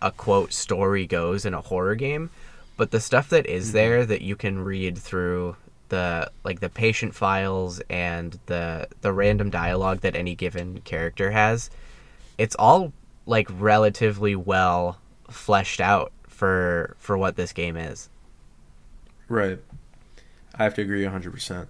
[0.00, 2.30] a quote story goes in a horror game.
[2.78, 3.76] But the stuff that is mm-hmm.
[3.76, 5.56] there that you can read through
[5.88, 11.70] the like the patient files and the the random dialogue that any given character has
[12.38, 12.92] it's all
[13.24, 14.98] like relatively well
[15.30, 18.10] fleshed out for for what this game is
[19.28, 19.58] Right.
[20.54, 21.66] I have to agree 100%.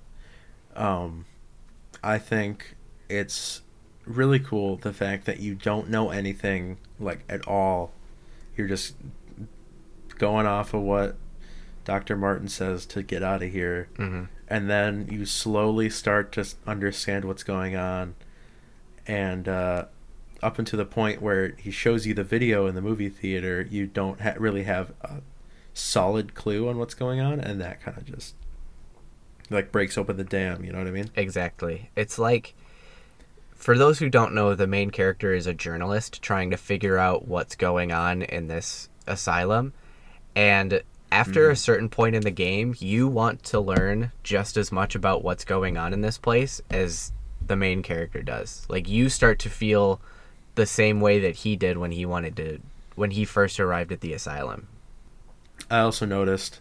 [0.74, 1.24] Um,
[2.02, 2.76] I think
[3.08, 3.62] it's
[4.04, 7.92] really cool the fact that you don't know anything, like, at all.
[8.56, 8.94] You're just
[10.18, 11.16] going off of what
[11.84, 12.16] Dr.
[12.16, 13.88] Martin says to get out of here.
[13.96, 14.24] mm-hmm.
[14.48, 18.14] And then you slowly start to understand what's going on.
[19.04, 19.86] And uh,
[20.42, 23.86] up until the point where he shows you the video in the movie theater, you
[23.86, 25.20] don't ha- really have a
[25.74, 28.34] solid clue on what's going on, and that kind of just
[29.50, 30.64] like breaks open the dam.
[30.64, 31.10] You know what I mean?
[31.16, 31.90] Exactly.
[31.96, 32.54] It's like
[33.54, 37.26] for those who don't know, the main character is a journalist trying to figure out
[37.26, 39.72] what's going on in this asylum.
[40.34, 41.52] And after mm-hmm.
[41.52, 45.44] a certain point in the game, you want to learn just as much about what's
[45.44, 47.12] going on in this place as
[47.44, 48.66] the main character does.
[48.68, 50.00] Like you start to feel
[50.56, 52.60] the same way that he did when he wanted to
[52.96, 54.68] when he first arrived at the asylum.
[55.70, 56.60] I also noticed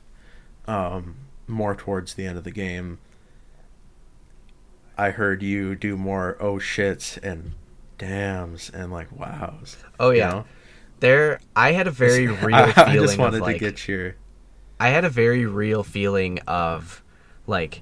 [0.67, 1.15] um,
[1.47, 2.99] more towards the end of the game.
[4.97, 7.51] I heard you do more oh shits and
[7.97, 9.77] dams and like wows.
[9.99, 10.29] Oh you yeah.
[10.29, 10.45] know?
[10.99, 13.87] There I had a very real I, feeling I just wanted of like to get
[13.87, 14.15] your
[14.79, 17.01] I had a very real feeling of
[17.47, 17.81] like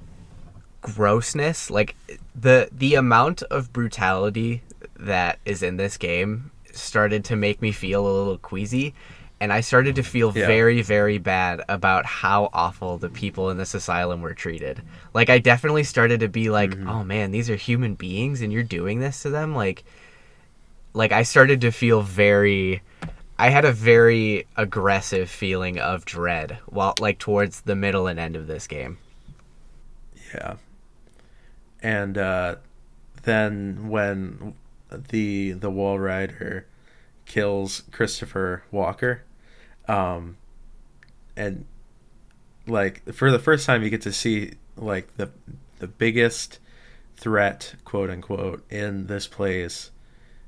[0.80, 1.96] grossness, like
[2.34, 4.62] the the amount of brutality
[4.98, 8.94] that is in this game started to make me feel a little queasy
[9.40, 10.46] and I started to feel Yeah.
[10.46, 14.80] very very bad about how awful the people in this asylum were treated.
[15.12, 16.88] Like I definitely started to be like, Mhm.
[16.88, 19.84] "Oh man, these are human beings and you're doing this to them?" Like
[20.94, 22.80] like I started to feel very
[23.36, 28.36] I had a very aggressive feeling of dread while like towards the middle and end
[28.36, 28.98] of this game.
[30.32, 30.54] Yeah.
[31.82, 32.56] And uh,
[33.24, 34.54] then when
[35.08, 36.64] the the Walrider
[37.26, 39.22] kills Christopher Walker,
[39.88, 40.36] um,
[41.36, 41.64] and
[42.66, 45.30] like for the first time you get to see like the
[45.78, 46.58] the biggest
[47.16, 49.90] threat, quote unquote, in this place,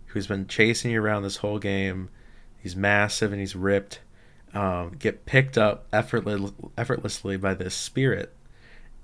[0.07, 2.09] who's been chasing you around this whole game.
[2.59, 4.01] He's massive and he's ripped.
[4.55, 8.33] Um, get picked up effortless, effortlessly by this spirit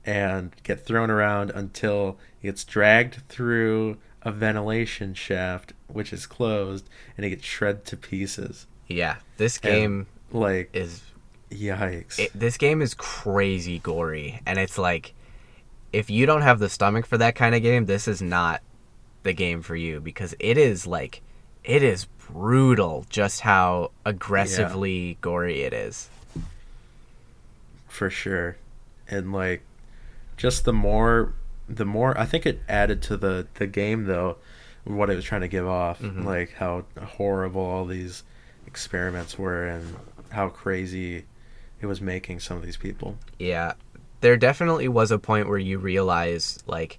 [0.05, 6.89] and get thrown around until he gets dragged through a ventilation shaft, which is closed,
[7.17, 8.67] and he gets shredded to pieces.
[8.89, 11.03] Yeah, this And, game like, is
[11.51, 12.19] yikes.
[12.19, 15.15] it, this game is crazy gory, and it's like
[15.93, 18.63] if you don't have the stomach for that kind of game, this is not
[19.25, 21.21] the game for you because it is like
[21.65, 26.09] it is brutal just how aggressively gory it is.
[27.89, 28.57] for sure
[29.07, 29.63] and like
[30.37, 31.35] just the more
[31.77, 34.37] the more i think it added to the the game though
[34.85, 36.25] what it was trying to give off Mhm.
[36.25, 38.25] like how horrible all these
[38.67, 39.95] experiments were and
[40.31, 41.25] how crazy
[41.81, 43.73] it was making some of these people Yeah,
[44.21, 46.99] there definitely was a point where you realize, like,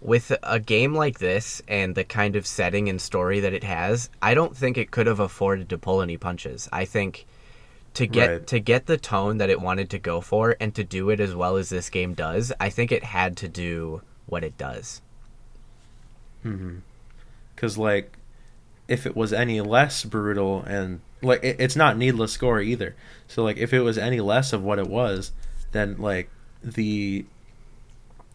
[0.00, 4.08] with a game like this and the kind of setting and story that it has,
[4.22, 6.68] I don't think it could have afforded to pull any punches.
[6.72, 7.26] I think
[7.94, 8.46] to get Right.
[8.48, 11.34] to get the tone that it wanted to go for and to do it as
[11.34, 15.00] well as this game does, I think it had to do what it does.
[16.44, 16.76] Mm-hmm.
[17.54, 18.18] because like
[18.86, 22.94] if it was any less brutal and like it, it's not needless gore either
[23.28, 25.32] so like if it was any less of what it was
[25.72, 26.28] then like
[26.62, 27.24] the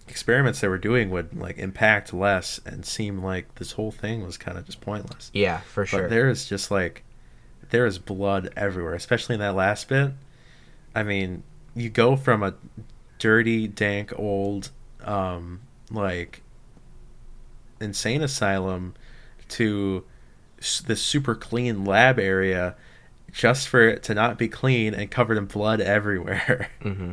[0.07, 4.39] experiments they were doing would like impact less and seem like this whole thing was
[4.39, 6.01] kind of just pointless Yeah, for sure.
[6.01, 7.03] but there is just like
[7.69, 10.11] there is blood everywhere especially in that last bit.
[10.95, 11.43] I mean
[11.75, 12.55] you go from a
[13.17, 14.71] dirty dank old
[15.03, 16.41] um like
[17.79, 18.93] insane asylum
[19.47, 20.03] to
[20.85, 22.75] this super clean lab area
[23.31, 26.69] just for it to not be clean and covered in blood everywhere.
[26.81, 27.11] Hmm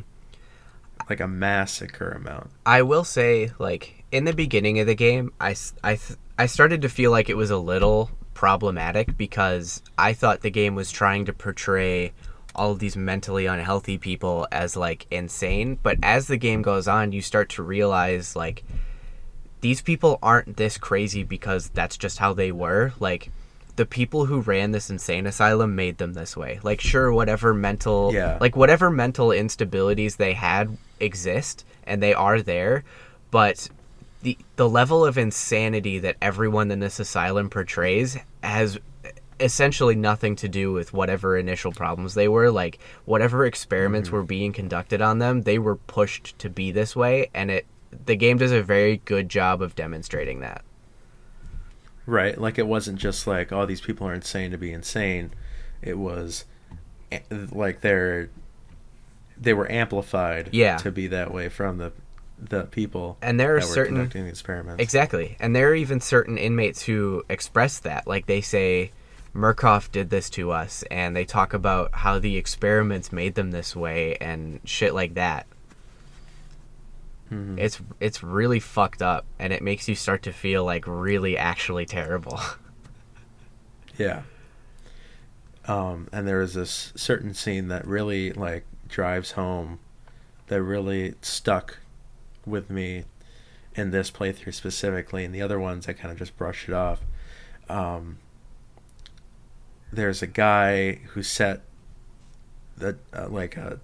[1.08, 2.50] like a massacre amount.
[2.64, 5.98] I will say, like in the beginning of the game, I, I,
[6.38, 10.75] I started to feel like it was a little problematic because I thought the game
[10.75, 12.12] was trying to portray
[12.55, 15.79] all of these mentally unhealthy people as like insane.
[15.83, 18.62] But as the game goes on, you start to realize like
[19.62, 22.92] these people aren't this crazy because that's just how they were.
[23.01, 23.31] Like
[23.77, 26.61] the people who ran this insane asylum made them this way.
[26.62, 28.37] Like sure whatever mental Yeah.
[28.40, 32.85] like whatever mental instabilities they had exist and they are there,
[33.31, 33.68] but
[34.22, 38.79] the the level of insanity that everyone in this asylum portrays has
[39.38, 44.50] essentially nothing to do with whatever initial problems they were like whatever experiments were being
[44.52, 47.66] conducted on them they were pushed to be this way and it
[48.07, 50.62] the game does a very good job of demonstrating that
[52.09, 55.33] Right, like it wasn't just like, oh, these people are insane to be insane.
[55.83, 56.44] It was
[57.11, 58.31] eh, like they're
[59.37, 60.76] they were amplified Yeah.
[60.79, 61.92] to be that way from the
[62.38, 64.83] the people and there are certain conducting the experiments.
[64.83, 65.37] Exactly.
[65.40, 68.07] And there are even certain inmates who express that.
[68.07, 68.92] Like they say,
[69.35, 73.75] Murkoff did this to us, and they talk about how the experiments made them this
[73.77, 75.46] way and shit like that.
[77.31, 77.59] Mhm.
[77.59, 81.87] It's it's really fucked up, and it makes you start to feel like really actually
[81.87, 82.40] terrible.
[83.99, 84.25] Yeah.
[85.64, 89.79] Um, and there is this certain scene that really like drives home,
[90.49, 91.79] that really stuck
[92.46, 93.04] with me
[93.74, 97.00] in this playthrough specifically, and the other ones I kind of just brushed it off.
[97.68, 98.18] Um,
[99.92, 101.62] there's a guy who set
[102.76, 103.80] the uh, like a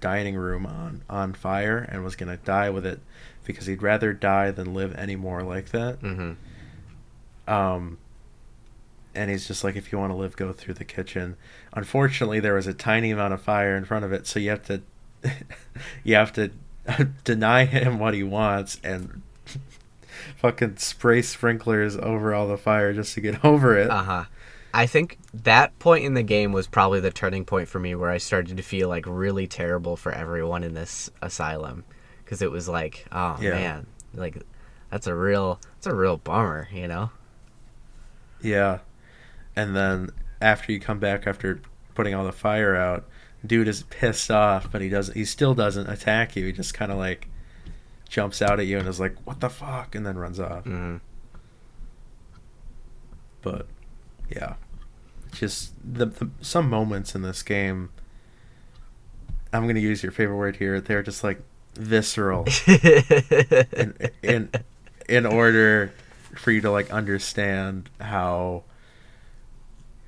[0.00, 3.00] dining room on on fire and was gonna die with it
[3.44, 5.96] because he'd rather die than live anymore like that.
[5.98, 6.32] hmm
[7.46, 7.98] Um,
[9.14, 11.36] and he's just like, if you want to live, go through the kitchen.
[11.72, 14.62] Unfortunately, there was a tiny amount of fire in front of it, so you have
[14.66, 14.82] to,
[16.04, 16.50] you have to
[17.24, 19.22] deny him what he wants and
[20.36, 23.90] fucking spray sprinklers over all the fire just to get over it.
[23.90, 24.24] Uh huh.
[24.72, 28.10] I think that point in the game was probably the turning point for me where
[28.10, 31.84] I started to feel like really terrible for everyone in this asylum
[32.24, 33.50] because it was like, oh Yeah.
[33.50, 34.42] man, like
[34.90, 37.10] that's a real, that's a real bummer, you know?
[38.42, 38.80] Yeah.
[39.56, 41.60] And then after you come back after
[41.94, 43.04] putting all the fire out,
[43.46, 46.46] dude is pissed off, but he doesn't he still doesn't attack you.
[46.46, 47.28] He just kind of like
[48.08, 50.64] jumps out at you and is like, "What the fuck?" and then runs off.
[50.64, 50.96] hmm
[53.42, 53.66] But
[54.30, 54.54] yeah.
[55.32, 57.90] Just the, the some moments in this game
[59.52, 60.80] I'm going to use your favorite word here.
[60.80, 61.40] They're just like
[61.74, 64.50] visceral in in
[65.08, 65.92] in order
[66.34, 68.64] for you to like understand how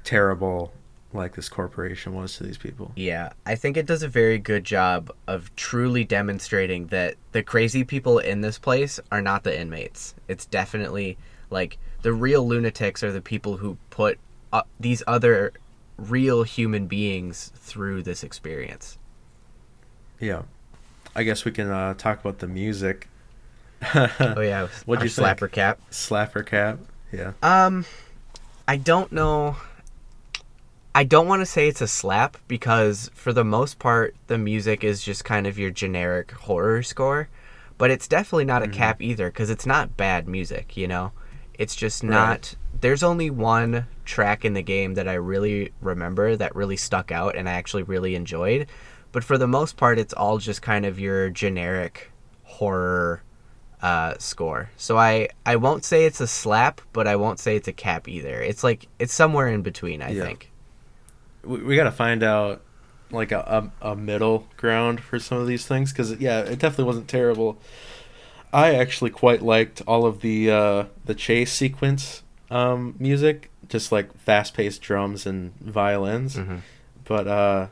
[0.04, 0.72] terrible
[1.12, 2.92] like this corporation was to these people.
[2.96, 7.84] Yeah, I think it does a very good job of truly demonstrating that the crazy
[7.84, 10.14] people in this place are not the inmates.
[10.28, 11.18] It's definitely
[11.50, 14.18] like the real lunatics are the people who put
[14.52, 15.52] uh, these other
[15.98, 18.96] real human beings through this experience.
[20.20, 20.42] Yeah.
[21.14, 23.08] I guess we can uh, talk about the music.
[23.94, 25.26] Oh yeah, What'd our you think?
[25.26, 25.80] slapper cap?
[25.90, 26.78] Slapper cap.
[27.12, 27.32] Yeah.
[27.42, 27.86] Um,
[28.68, 29.56] I don't know.
[30.94, 34.82] I don't want to say it's a slap because for the most part the music
[34.82, 37.28] is just kind of your generic horror score,
[37.78, 40.76] but it's definitely not a cap either because it's not bad music.
[40.76, 41.12] You know,
[41.54, 42.54] it's just not.
[42.80, 47.36] There's only one track in the game that I really remember that really stuck out
[47.36, 48.66] and I actually really enjoyed,
[49.12, 52.10] but for the most part it's all just kind of your generic
[52.42, 53.22] horror
[53.80, 54.70] uh, score.
[54.76, 58.08] So I I won't say it's a slap, but I won't say it's a cap
[58.08, 58.40] either.
[58.40, 60.02] It's like it's somewhere in between.
[60.02, 60.24] I Yeah.
[60.24, 60.49] think.
[61.44, 62.62] We, we got to find out
[63.10, 66.84] like a, a, a middle ground for some of these things because yeah it definitely
[66.84, 67.58] wasn't terrible.
[68.52, 74.16] I actually quite liked all of the uh the chase sequence um music just like
[74.18, 76.36] fast-paced drums and violins.
[76.36, 76.60] Mhm.
[77.04, 77.66] but uh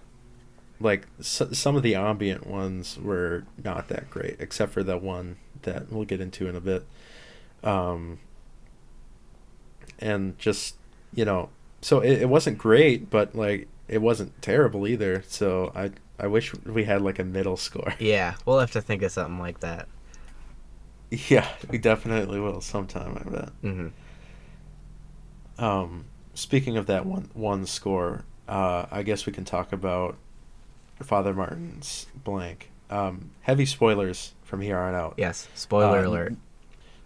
[0.81, 5.37] like s- some of the ambient ones were not that great except for that one
[5.63, 6.87] that we'll get into in a bit.
[7.65, 8.19] Um
[9.99, 10.77] and just
[11.15, 11.49] you know
[11.81, 16.55] so it, it wasn't great but like it wasn't terrible either so i i wish
[16.65, 19.89] we had like a middle score Yeah, we'll have to think of something like that.
[21.11, 23.89] yeah we definitely will sometime i bet hmm
[25.59, 26.05] um
[26.35, 30.17] speaking of that one one score uh i guess we can talk about
[31.03, 35.47] father martin's blank um heavy spoilers from here on out Yes.
[35.55, 36.35] Spoiler Um, alert.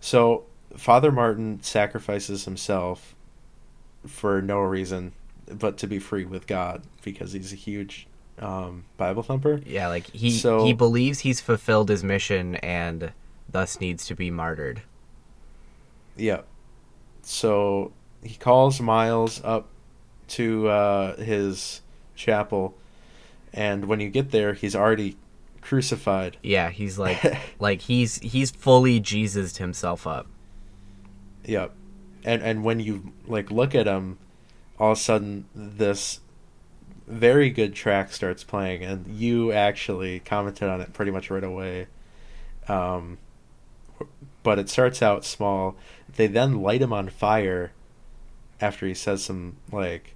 [0.00, 0.44] So,
[0.76, 3.16] Father Martin sacrifices himself
[4.07, 5.12] for no reason
[5.46, 8.07] but to be free with God because he's a huge
[8.38, 9.61] um, Bible thumper.
[9.66, 13.12] Yeah, like he so- he believes he's fulfilled his mission and
[13.48, 14.82] thus needs to be martyred.
[16.16, 16.42] Yeah.
[17.22, 17.92] So
[18.22, 19.68] he calls Miles up
[20.28, 21.82] to uh, his
[22.14, 22.74] chapel,
[23.53, 25.16] and when you get there, he's already
[25.61, 26.36] crucified.
[26.42, 27.22] Yeah, he's like
[27.61, 30.26] like he's he's fully Jesused himself up.
[31.44, 31.74] Yep.
[32.24, 34.18] And and when you like look at him,
[34.78, 36.20] all of a sudden this
[37.06, 41.86] very good track starts playing, and you actually commented on it pretty much right away.
[42.68, 43.18] Um,
[44.42, 45.76] but it starts out small.
[46.16, 47.72] They then light him on fire
[48.60, 50.14] after he says some like,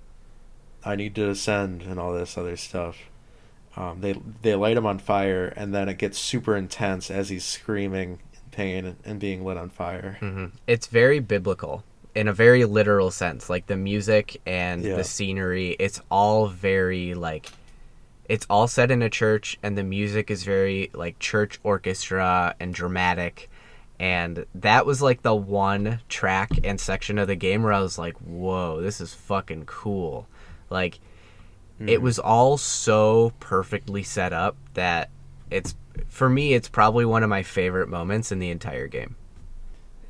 [0.84, 2.96] "I need to ascend" and all this other stuff.
[3.76, 7.44] Um, they they light him on fire, and then it gets super intense as he's
[7.44, 10.16] screaming in pain and, being lit on fire.
[10.20, 11.84] hmm It's very biblical
[12.16, 13.50] in a very literal sense.
[13.50, 14.96] Like the music and Yeah.
[14.96, 17.50] the scenery, it's all very like
[18.28, 22.74] it's all set in a church and the music is very like church orchestra and
[22.74, 23.50] dramatic.
[24.00, 27.98] And that was like the one track and section of the game where I was
[27.98, 30.26] like, "Whoa, this is fucking cool."
[30.70, 30.98] Like
[31.78, 32.04] it hmm.
[32.04, 35.10] was all so perfectly set up that
[35.50, 35.74] it's
[36.08, 39.16] for me it's probably one of my favorite moments in the entire game.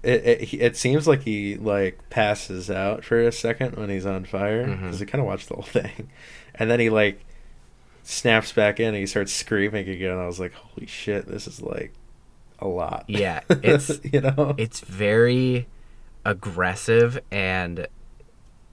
[0.06, 4.24] It, it it seems like he like passes out for a second when he's on
[4.24, 4.84] fire mm-hmm.
[4.84, 6.10] because I kind of watched the whole thing,
[6.54, 7.24] and then he like
[8.02, 10.16] snaps back in and he starts screaming again.
[10.16, 11.92] I was like, holy shit, this is like
[12.60, 13.04] a lot.
[13.08, 14.54] Yeah, it's- you know?
[14.56, 15.66] it's very
[16.24, 17.86] aggressive and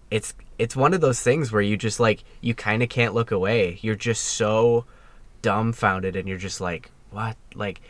[0.09, 3.31] it's it's one of those things where you just like you kind of can't look
[3.31, 3.79] away.
[3.81, 4.86] You're just so
[5.41, 7.36] dumbfounded and you're just like what?
[7.55, 7.81] Like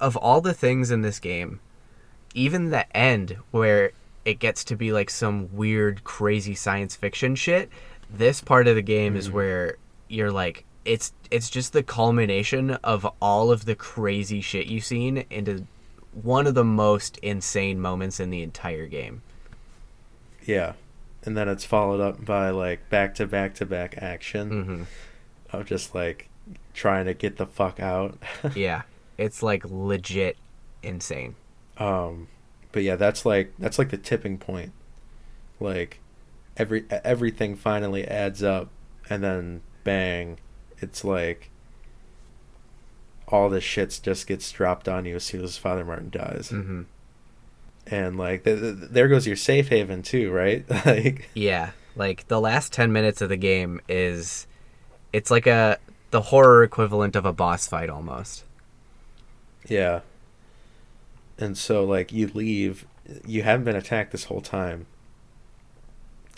[0.00, 1.60] of all the things in this game
[2.34, 3.92] even the end where
[4.24, 7.70] it gets to be like some weird crazy science fiction shit
[8.10, 9.76] this part of the game is where
[10.08, 15.24] you're like it's it's just the culmination of all of the crazy shit you've seen
[15.30, 15.66] into
[16.22, 19.22] one of the most insane moments in the entire game.
[20.46, 20.72] Yeah,
[21.24, 24.82] and then it's followed up by like back to back to back action hmm
[25.50, 26.28] of just like
[26.74, 28.18] trying to get the fuck out.
[28.54, 28.82] yeah.
[29.16, 30.36] It's like legit
[30.82, 31.34] insane
[31.78, 32.28] Um,
[32.72, 34.72] but yeah, that's like that's like the tipping point.
[35.60, 36.00] Like
[36.56, 38.68] every everything finally adds up,
[39.08, 40.38] and then bang,
[40.78, 41.50] it's like
[43.28, 46.82] all this shit just gets dropped on you as soon as Father Martin dies, hmm
[47.90, 50.64] and like th- th- there goes your safe haven too, right?
[50.86, 54.46] like Yeah, like the last 10 minutes of the game is
[55.12, 55.78] it's like a
[56.10, 58.44] the horror equivalent of a boss fight almost.
[59.68, 60.00] yeah.
[61.38, 62.86] And so like you leave,
[63.26, 64.86] you haven't been attacked this whole time,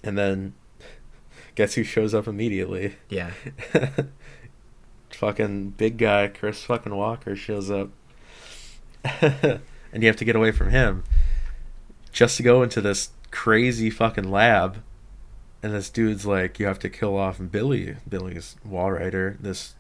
[0.05, 0.55] and then
[1.55, 2.97] guess who shows up immediately?
[3.09, 3.33] Yeah.
[5.21, 7.91] fucking big guy Chris fucking Walker shows up,
[9.23, 9.61] and
[9.95, 11.05] you have to get away from him,
[12.13, 14.83] just to go into this crazy fucking lab,
[15.63, 19.75] and this dude's like, you have to kill off Billy, Billy's Walrider, this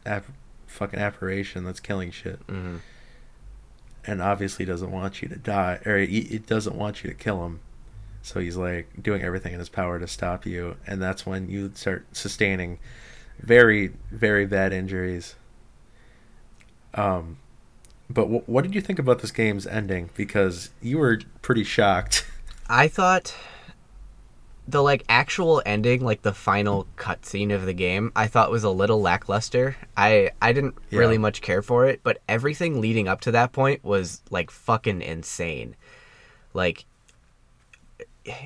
[0.66, 2.77] fucking apparition that's killing shit, hmm
[4.07, 7.44] and obviously doesn't want you to die, or he, it doesn't want you to kill
[7.44, 7.61] him.
[8.22, 11.72] So he's like doing everything in his power to stop you, and that's when you
[11.74, 12.78] start sustaining
[13.38, 15.36] very, very bad injuries.
[16.94, 17.38] Um,
[18.09, 20.11] but w- what did you think about this game's ending?
[20.16, 22.26] Because you were pretty shocked.
[22.68, 23.34] I thought
[24.68, 28.70] the like actual ending, like the final cutscene of the game, I thought was a
[28.70, 29.76] little lackluster.
[29.96, 31.00] I I didn't Yeah.
[31.00, 35.02] really much care for it, but everything leading up to that point was like fucking
[35.02, 35.74] insane.
[36.54, 36.84] Like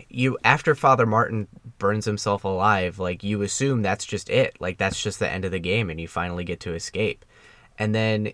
[0.09, 1.49] you after Father Martin
[1.79, 4.57] burns himself alive, like you assume that's just it.
[4.61, 7.25] Like that's just the end of the game and you finally get to escape.
[7.79, 8.33] And then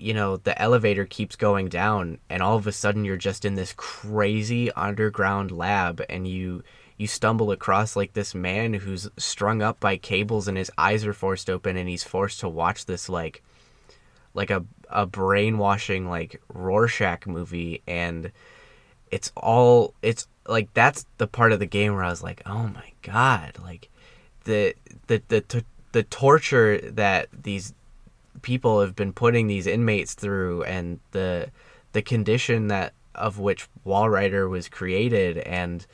[0.00, 3.56] you know, the elevator keeps going down and all of a sudden you're just in
[3.56, 6.62] this crazy underground lab and you
[6.98, 11.14] you stumble across like this man who's strung up by cables and his eyes are
[11.14, 13.42] forced open and he's forced to watch this like
[14.34, 18.30] like a a brainwashing like Rorschach movie and
[19.10, 22.68] it's all it's like that's the part of the game where I was like, "Oh
[22.68, 23.88] my god." Like
[24.44, 24.74] the
[25.06, 27.74] the the the, the torture that these
[28.42, 31.50] people have been putting these inmates through and the
[31.92, 35.86] the condition that of which Walrider was created and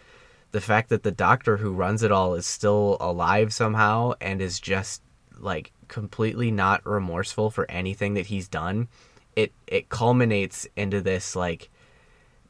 [0.54, 4.60] the fact that the doctor who runs it all is still alive somehow and is
[4.60, 5.02] just
[5.40, 8.86] like completely not remorseful for anything that he's done
[9.34, 11.70] it it culminates into this like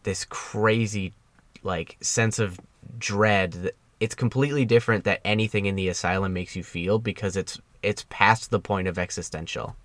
[0.03, 1.15] this crazy
[1.63, 2.61] like sense of
[2.99, 7.59] dread that it's completely different that anything in the asylum makes you feel because it's
[7.83, 9.77] it's past the point of existential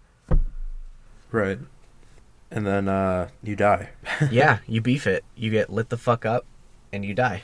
[1.32, 1.60] right.
[2.52, 3.92] And then uh, you die.
[4.30, 6.46] yeah you beef it you get lit the fuck up
[6.92, 7.44] and you die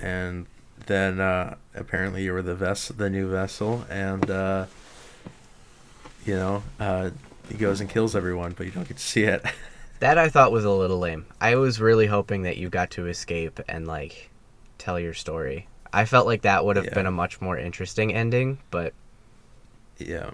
[0.00, 0.46] and
[0.86, 4.66] then uh, apparently you were the vessel, the new vessel, and uh,
[6.24, 7.10] you know uh,
[7.48, 9.44] he goes and kills everyone, but you don't get to see it.
[10.00, 13.08] that i thought was a little lame i was really hoping that you got to
[13.08, 14.30] escape and like
[14.78, 16.94] tell your story i felt like that would have Yeah.
[16.94, 18.92] been a much more interesting ending but
[19.98, 20.30] yeah,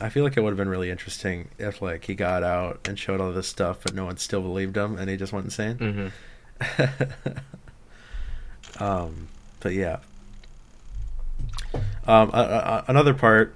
[0.00, 2.96] I feel like it would have been really interesting if like he got out and
[2.96, 6.12] showed all this stuff, but no one still believed him, and he just went insane.
[6.60, 7.02] mhm.
[8.80, 9.28] um,
[9.60, 9.98] but yeah.
[12.06, 13.54] Um, a- a- another part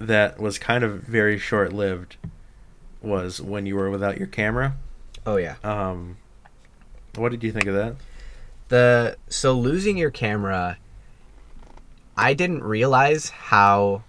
[0.00, 2.16] that was kind of very short lived
[3.00, 4.74] was when you were without your camera.
[5.26, 6.16] oh yeah Um,
[7.16, 7.94] what did you think of that?
[8.68, 10.78] the so losing your camera
[12.16, 14.02] i didn't realize how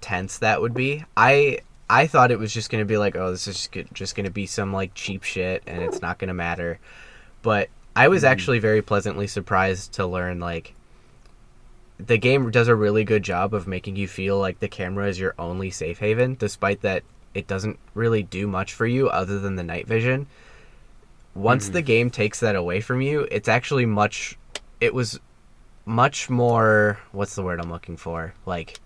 [0.00, 1.58] tense that would be i
[1.90, 3.72] i thought it was just going to be like oh this is just,
[4.24, 6.78] to be some like cheap shit and it's not going to matter
[7.42, 8.28] but i was Mhm.
[8.28, 10.74] actually very pleasantly surprised to learn like
[11.98, 15.18] the game does a really good job of making you feel like the camera is
[15.18, 17.02] your only safe haven despite that
[17.34, 20.26] it doesn't really do much for you other than the night vision
[21.34, 21.72] once Mhm.
[21.72, 24.38] the game takes that away from you it's actually much
[24.80, 25.18] it was
[25.86, 28.78] much more what's the word i'm looking for like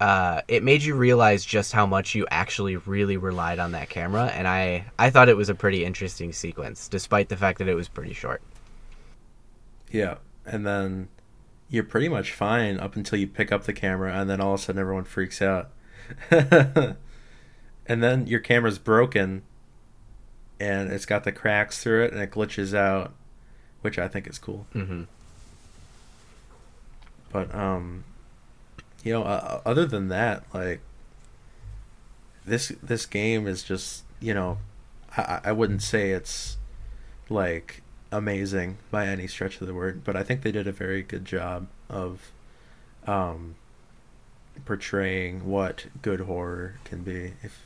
[0.00, 4.26] uh, it made you realize just how much you actually really relied on that camera
[4.26, 7.74] and i i thought it was a pretty interesting sequence despite the fact that it
[7.74, 8.40] was pretty short.
[9.90, 11.08] Yeah, and then
[11.70, 14.60] you're pretty much fine up until you pick up the camera, and then all of
[14.60, 15.70] a sudden everyone freaks out,
[16.30, 16.96] and
[17.86, 19.42] then your camera's broken,
[20.60, 23.14] and it's got the cracks through it, and it glitches out,
[23.80, 24.66] which I think is cool.
[24.72, 25.04] hmm
[27.32, 28.04] But um,
[29.04, 30.80] you know, uh, other than that, like
[32.44, 34.58] this this game is just you know,
[35.16, 36.56] I I- I wouldn't say it's
[37.28, 41.02] like amazing by any stretch of the word, but I think they did a very
[41.02, 42.32] good job of
[43.06, 43.54] um
[44.64, 47.64] portraying what good horror can be if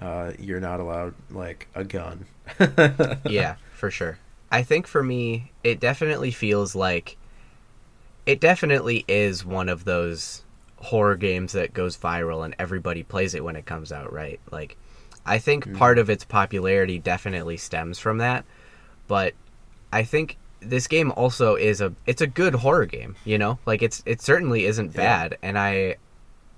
[0.00, 2.26] uh, you're not allowed like a gun.
[3.24, 4.18] yeah, for sure.
[4.50, 7.16] I think for me, it definitely feels like
[8.26, 10.42] it definitely is one of those
[10.82, 14.40] horror games that goes viral and everybody plays it when it comes out, right?
[14.50, 14.76] Like
[15.24, 15.78] I think Mhm.
[15.78, 18.44] part of its popularity definitely stems from that,
[19.06, 19.34] but
[19.92, 23.58] I think this game also is a it's a good horror game, you know?
[23.64, 25.00] Like it's it certainly isn't Yeah.
[25.00, 25.96] bad and I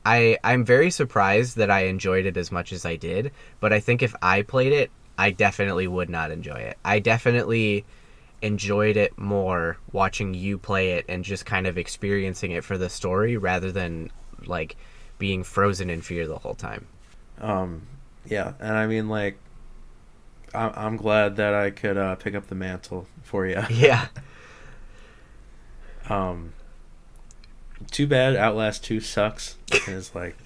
[0.06, 3.80] I I'm very surprised that I enjoyed it as much as I did, but I
[3.80, 6.76] think if I played it, I definitely would not enjoy it.
[6.84, 7.84] I definitely
[8.42, 12.88] enjoyed it more watching you play it and just kind of experiencing it for the
[12.90, 14.10] story rather than
[14.46, 14.76] like
[15.18, 16.86] being frozen in fear the whole time.
[17.40, 17.86] Um,
[18.26, 19.38] yeah, and I mean, like,
[20.54, 23.62] I'm I'm glad that I could uh, pick up the mantle for you.
[23.70, 24.08] Yeah.
[26.08, 26.52] Um,
[27.90, 29.56] Too bad Outlast 2 sucks.
[29.72, 30.36] It's like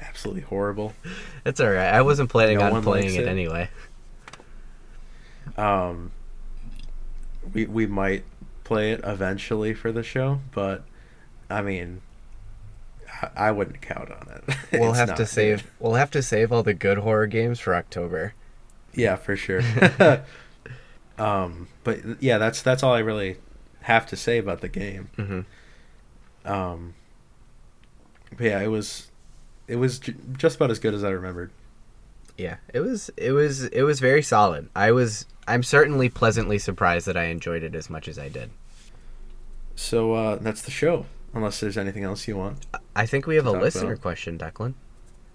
[0.00, 0.94] absolutely horrible.
[1.44, 1.92] It's all right.
[1.92, 3.28] I wasn't planning No on playing it it.
[3.28, 3.68] anyway.
[5.56, 6.12] Um,
[7.52, 8.24] we we might
[8.64, 10.84] play it eventually for the show, but
[11.50, 12.00] I mean,
[13.22, 14.56] I, I wouldn't count on it.
[14.80, 15.28] We'll have to good.
[15.28, 15.70] save.
[15.78, 18.34] We'll have to save all the good horror games for October.
[18.94, 19.60] Yeah, for sure.
[21.18, 23.36] um, but yeah, that's that's all I really
[23.82, 25.10] have to say about the game.
[25.16, 25.40] hmm
[26.44, 26.94] Um,
[28.36, 29.10] but yeah, it was
[29.68, 31.50] it was j- just about as good as I remembered.
[32.36, 33.10] Yeah, it was.
[33.16, 33.64] It was.
[33.66, 34.68] It was very solid.
[34.74, 35.24] I was.
[35.46, 38.50] I'm certainly pleasantly surprised that I enjoyed it as much as I did.
[39.76, 41.06] So uh, that's the show.
[41.34, 42.64] Unless there's anything else you want.
[42.94, 44.02] I think we have a listener about.
[44.02, 44.74] question, Declan.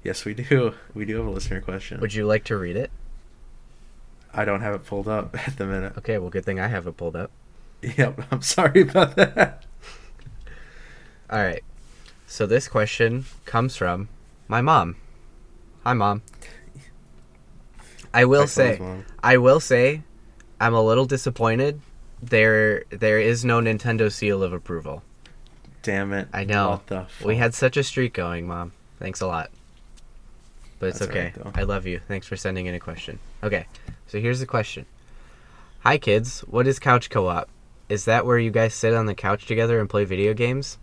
[0.03, 0.74] Yes, we do.
[0.93, 1.99] We do have a listener question.
[1.99, 2.89] Would you like to read it?
[4.34, 5.97] I don't have it pulled up at the minute.
[5.97, 6.18] Okay.
[6.18, 7.32] Well, good thing I have it pulled up.
[7.82, 9.66] Yep, I'm sorry about that.
[11.30, 11.64] All right.
[12.28, 14.07] So this question comes from
[14.47, 14.95] my mom.
[15.84, 16.22] Hi, mom.
[18.14, 18.80] I will say.
[19.24, 20.01] I will say,
[20.60, 21.82] I'm a little disappointed.
[22.22, 25.03] There, there is no Nintendo seal of approval.
[25.84, 26.28] Damn it.
[26.34, 26.72] I know.
[26.72, 28.74] What the We had such a streak going, mom.
[28.99, 29.51] Thanks a lot.
[30.80, 31.34] But it's That's okay.
[31.36, 31.51] though.
[31.55, 32.01] I love you.
[32.07, 33.20] Thanks for sending in a question.
[33.43, 33.66] Okay,
[34.07, 34.86] so here's the question.
[35.82, 36.41] Hi, kids.
[36.41, 37.49] What is couch co-op?
[37.88, 40.78] Is that where you guys sit on the couch together and play video games?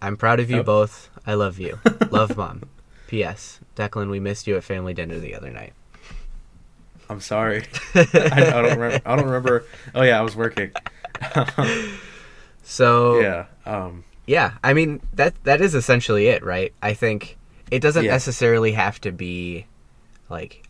[0.00, 0.66] I'm proud of you Yep.
[0.66, 1.10] both.
[1.26, 1.78] I love you.
[2.10, 2.64] love, mom.
[3.12, 3.60] P.S.
[3.76, 5.74] Declan, we missed you at family dinner the other night.
[7.10, 7.66] I'm sorry.
[7.94, 9.00] I, I don't remember.
[9.04, 9.64] I don't remember.
[9.94, 10.70] Oh yeah, I was working.
[12.62, 13.44] So yeah.
[13.66, 14.04] Um.
[14.26, 16.72] Yeah, I mean that that is essentially it, right?
[16.80, 17.36] I think
[17.70, 18.12] it doesn't Yeah.
[18.12, 19.66] necessarily have to be
[20.30, 20.66] like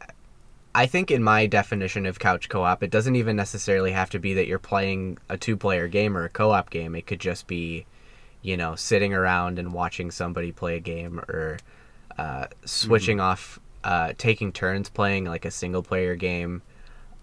[0.74, 4.34] I think in my definition of couch co-op, it doesn't even necessarily have to be
[4.34, 6.96] that you're playing a two-player game or a co-op game.
[6.96, 7.86] It could just be,
[8.40, 11.58] you know, sitting around and watching somebody play a game or
[12.18, 16.62] uh, switching off, uh, taking turns playing like a single-player game.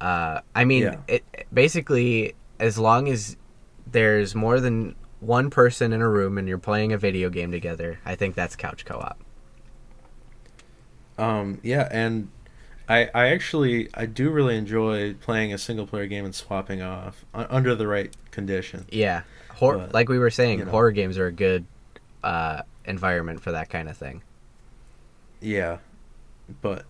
[0.02, 0.96] Uh, I mean, Yeah.
[1.08, 1.24] it
[1.54, 3.36] basically as long as
[3.90, 8.00] there's more than one person in a room and you're playing a video game together,
[8.06, 9.18] I think that's couch co-op.
[11.18, 11.60] Um.
[11.64, 12.30] Yeah, and
[12.88, 17.26] I I actually I do really enjoy playing a single player game and swapping off
[17.38, 18.88] u- under the right conditions.
[18.92, 19.24] Yeah,
[19.56, 20.72] Hor- But, like we were saying, you know.
[20.72, 21.66] horror games are a good
[22.24, 24.22] uh, environment for that kind of thing.
[25.42, 25.78] Yeah,
[26.62, 26.86] but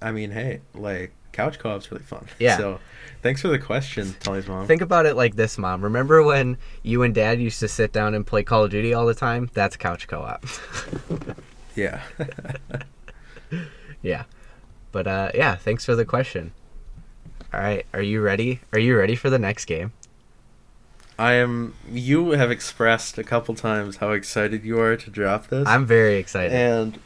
[0.00, 2.26] I mean, hey, like couch co-op's really fun.
[2.38, 2.56] Yeah.
[2.56, 2.80] So,
[3.22, 4.66] thanks for the question, Tolly's mom.
[4.66, 5.82] Think about it like this, Mom.
[5.82, 9.06] Remember when you and Dad used to sit down and play Call of Duty all
[9.06, 9.50] the time?
[9.52, 10.44] That's couch co-op.
[11.74, 12.02] yeah.
[14.02, 14.24] yeah,
[14.92, 16.52] but uh, yeah, thanks for the question.
[17.52, 18.60] All right, are you ready?
[18.72, 19.92] Are you ready for the next game?
[21.18, 21.74] I am.
[21.90, 25.66] You have expressed a couple times how excited you are to drop this.
[25.66, 26.52] I'm very excited.
[26.52, 26.98] and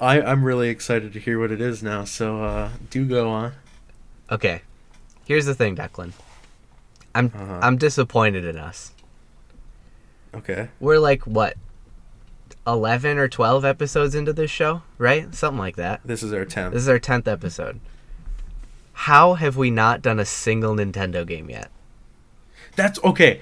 [0.00, 2.04] I I'm really excited to hear what it is now.
[2.04, 3.52] So uh, do go on.
[4.30, 4.62] Okay,
[5.24, 6.12] here's the thing, Declan.
[7.14, 7.60] I'm Uh-huh.
[7.62, 8.92] I'm disappointed in us.
[10.34, 10.68] Okay.
[10.78, 11.56] We're like what,
[12.66, 15.34] eleven or twelve episodes into this show, right?
[15.34, 16.00] Something like that.
[16.04, 16.72] This is our tenth.
[16.72, 17.80] This is our tenth episode.
[18.92, 21.70] How have we not done a single Nintendo game yet?
[22.76, 23.40] That's okay.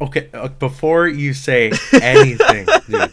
[0.00, 3.12] Okay, uh, before you say anything, dude,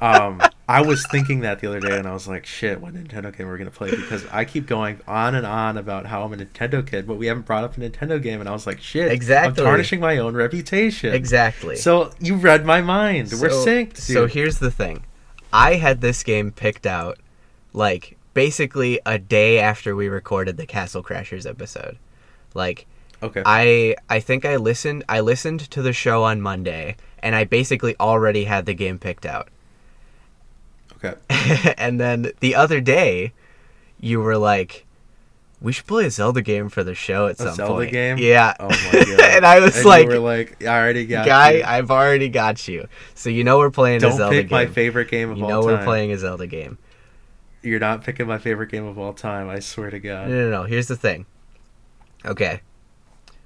[0.00, 0.40] um,
[0.72, 3.46] I was thinking that the other day, and I was like, "Shit, what Nintendo game
[3.46, 6.86] we're gonna play?" Because I keep going on and on about how I'm a Nintendo
[6.86, 9.62] kid, but we haven't brought up a Nintendo game, and I was like, "Shit, Exactly.
[9.62, 11.76] I'm tarnishing my own reputation." Exactly.
[11.76, 13.30] So you read my mind.
[13.32, 13.98] We're So- synced.
[13.98, 15.04] So here's the thing.
[15.52, 17.18] I had this game picked out
[17.74, 21.98] like basically a day after we recorded the Castle Crashers episode.
[22.54, 22.86] Like
[23.22, 27.44] okay, I I think I listened I listened to the show on Monday and I
[27.44, 29.48] basically already had the game picked out.
[31.04, 33.32] Okay, and then the other day
[34.00, 34.86] you were like
[35.60, 37.92] we should play a Zelda game for the show at a some Zelda point.
[37.92, 38.18] game.
[38.18, 38.52] Yeah.
[38.58, 39.20] Oh my god.
[39.20, 41.62] and I was And like, you were like, I already got guy, you.
[41.64, 42.88] I've already got you.
[43.14, 44.56] So you know we're playing Don't Zelda pick game.
[44.56, 46.78] my favorite game of you all know we're playing a Zelda game.
[47.62, 49.48] You're not picking my favorite game of all time.
[49.48, 50.28] I swear to God.
[50.28, 50.50] no, no.
[50.50, 50.62] No.
[50.64, 51.26] Here's the thing.
[52.24, 52.60] Okay,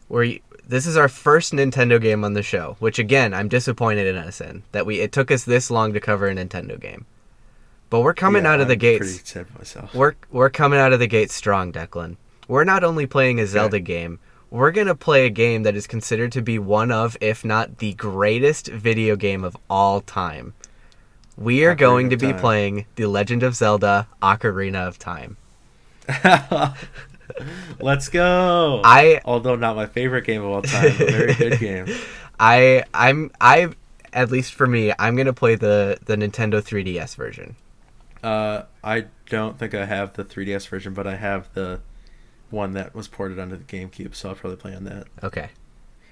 [0.08, 4.16] we this is our first Nintendo game on the show, which again I'm disappointed in
[4.16, 7.04] us in that we it took us this long to cover a Nintendo game,
[7.90, 9.36] but we're coming Yeah, out of the I'm Pretty gates.
[9.58, 9.94] myself.
[9.94, 12.16] We're we're coming out of the gates strong, Declan.
[12.48, 14.18] We're not only playing a Zelda game.
[14.50, 17.94] We're gonna play a game that is considered to be one of, if not the
[17.94, 20.54] greatest video game of all time.
[21.36, 22.38] We are Ocarina going to be Time.
[22.40, 25.36] playing The Legend of Zelda: Ocarina of Time.
[27.80, 28.80] Let's go.
[28.84, 31.86] I Although not my favorite game of all time, a very good game.
[32.38, 33.70] I I'm I
[34.12, 37.56] at least for me, I'm gonna play the the Nintendo 3DS version.
[38.26, 41.80] Uh, I don't think I have the 3DS version, but I have the
[42.50, 45.06] one that was ported onto the GameCube, so I'll probably play on that.
[45.22, 45.50] Okay,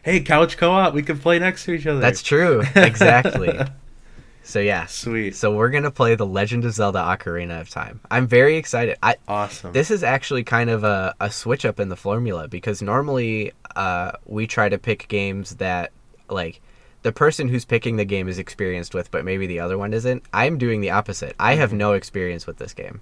[0.02, 1.98] Hey, couch co-op, we can play next to each other.
[2.00, 2.62] that's true.
[2.76, 3.58] Exactly.
[4.42, 5.34] so yeah, Sweet.
[5.34, 8.00] so we're gonna play the Legend of Zelda: Ocarina of Time.
[8.10, 8.96] I'm very excited.
[9.02, 9.72] I Awesome.
[9.72, 14.12] this is actually kind of a, a switch up in the formula because normally uh,
[14.26, 15.90] we try to pick games that
[16.28, 16.60] like
[17.04, 20.22] the person who's picking the game is experienced with but maybe the other one isn't
[20.32, 23.00] i'm doing the opposite i have no experience with this game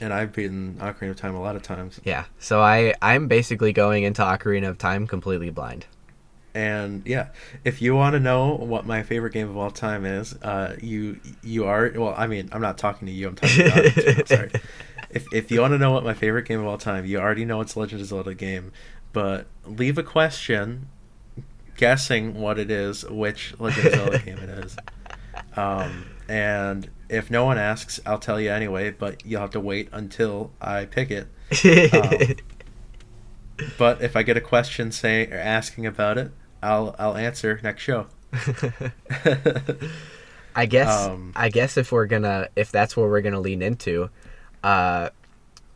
[0.00, 2.00] and I've beaten Ocarina of Time a lot of times.
[2.04, 5.86] yeah so i i'm basically going into ocarina of time completely blind
[6.54, 7.28] And yeah,
[7.64, 11.20] if you want to know what my favorite game of all time is, uh, you
[11.42, 12.14] you are well.
[12.16, 13.28] I mean, I'm not talking to you.
[13.28, 14.18] I'm talking to the audience.
[14.20, 14.50] I'm sorry.
[15.10, 17.44] If if you want to know what my favorite game of all time, you already
[17.44, 18.72] know it's Legend of Zelda game.
[19.12, 20.88] But leave a question,
[21.78, 24.76] guessing what it is, which Legend of Zelda game it is.
[25.56, 28.90] Um, and if no one asks, I'll tell you anyway.
[28.90, 31.28] But you'll have to wait until I pick it.
[31.94, 32.36] Um,
[33.76, 36.30] But if I get a question saying or asking about it,
[36.62, 38.06] I'll I'll answer next show.
[40.54, 44.10] i guess Um, i guess if we're gonna if that's where we're gonna lean into
[44.62, 45.08] uh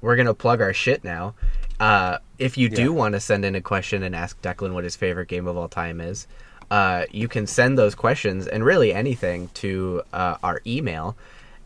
[0.03, 1.35] we're gonna plug our shit now
[1.83, 2.89] uh if you do Yeah.
[3.01, 5.69] want to send in a question and ask declan what his favorite game of all
[5.69, 6.27] time is
[6.71, 11.15] uh, you can send those questions and really anything to uh, our email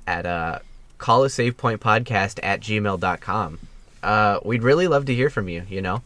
[0.08, 0.58] at uh,
[0.98, 3.60] call a save point podcast at gmail.com.
[4.02, 6.02] Uh, we'd really love to hear from you, you know,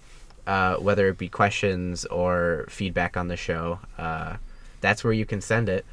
[0.47, 3.79] uh, whether it be questions or feedback on the show.
[3.97, 4.37] Uh,
[4.83, 5.87] that's where you can send it.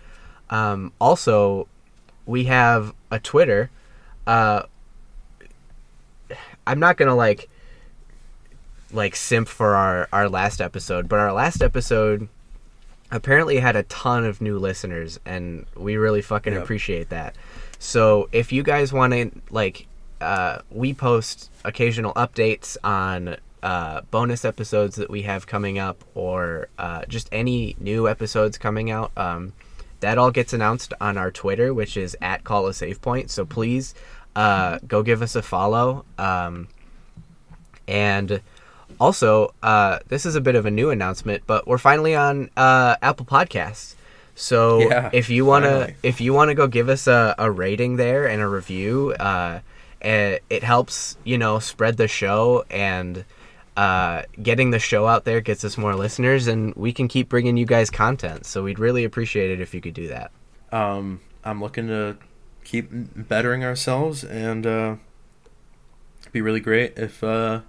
[0.50, 1.70] Um, also,
[2.26, 3.70] we have a Twitter.
[4.26, 4.64] Uh,
[6.66, 7.48] I'm not gonna like
[8.92, 12.28] like simp for our our last episode, but our last episode
[13.12, 16.64] apparently had a ton of new listeners and we really fucking Yep.
[16.64, 17.36] appreciate that.
[17.80, 19.88] So if you guys want to like
[20.20, 26.68] uh, we post occasional updates on uh, bonus episodes that we have coming up or
[26.78, 29.54] uh, just any new episodes coming out um,
[30.00, 33.46] that all gets announced on our twitter which is at call a save point so
[33.46, 33.94] please
[34.36, 36.68] uh, go give us a follow um,
[37.88, 38.42] and
[39.00, 42.96] also, uh, this is a bit of a new announcement, but we're finally on uh,
[43.02, 43.96] Apple Podcasts.
[44.36, 45.96] So Yeah, if you wanna finally.
[46.04, 49.60] if you wanna go give us a, a rating there and a review, uh,
[50.02, 53.26] it, it helps you know spread the show and
[53.76, 57.58] uh, getting the show out there gets us more listeners and we can keep bringing
[57.58, 58.46] you guys content.
[58.46, 60.32] So we'd really appreciate it if you could do that.
[60.72, 62.18] Um, I'm looking to
[62.64, 64.96] keep bettering ourselves, and uh,
[66.32, 67.62] be really great if uh,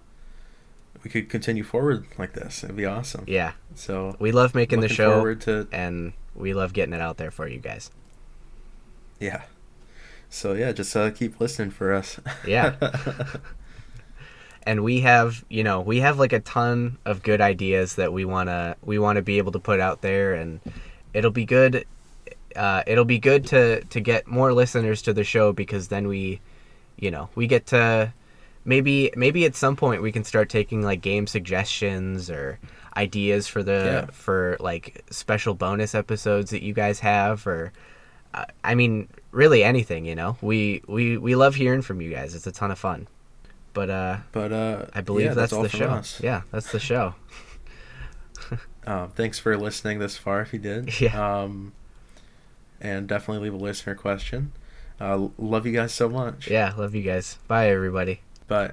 [1.05, 2.65] we could continue forward like this.
[2.65, 3.25] It'd be awesome.
[3.27, 7.31] Yeah, So we love making the show to and we love getting it out there
[7.31, 7.91] for you guys.
[9.21, 9.43] yeah.
[10.31, 12.21] So yeah, just uh, keep listening for us.
[12.47, 12.75] Yeah.
[14.65, 18.27] and we have you know we have like a ton of good ideas that we
[18.27, 20.61] want to we want to be able to put out there and
[21.15, 21.87] it'll be good
[22.55, 26.41] uh, it'll be good to to get more listeners to the show because then we
[26.99, 28.13] you know we get to
[28.65, 32.59] maybe maybe at some point we can start taking like game suggestions or
[32.97, 34.13] ideas for the Yeah.
[34.13, 37.73] for like special bonus episodes that you guys have or
[38.35, 42.35] uh, I mean really anything you know we we we love hearing from you guys
[42.35, 43.07] it's a ton of fun
[43.75, 46.21] but uh but uh, I believe yeah, that's, all the show us.
[46.23, 47.15] yeah that's the show
[48.87, 50.41] Um, thanks for listening this far.
[50.41, 51.43] If you did, Yeah.
[51.43, 51.73] Um,
[52.81, 54.53] and definitely leave a listener question.
[54.99, 56.49] Uh, love you guys so much.
[56.49, 58.73] yeah love you guys bye everybody Bye.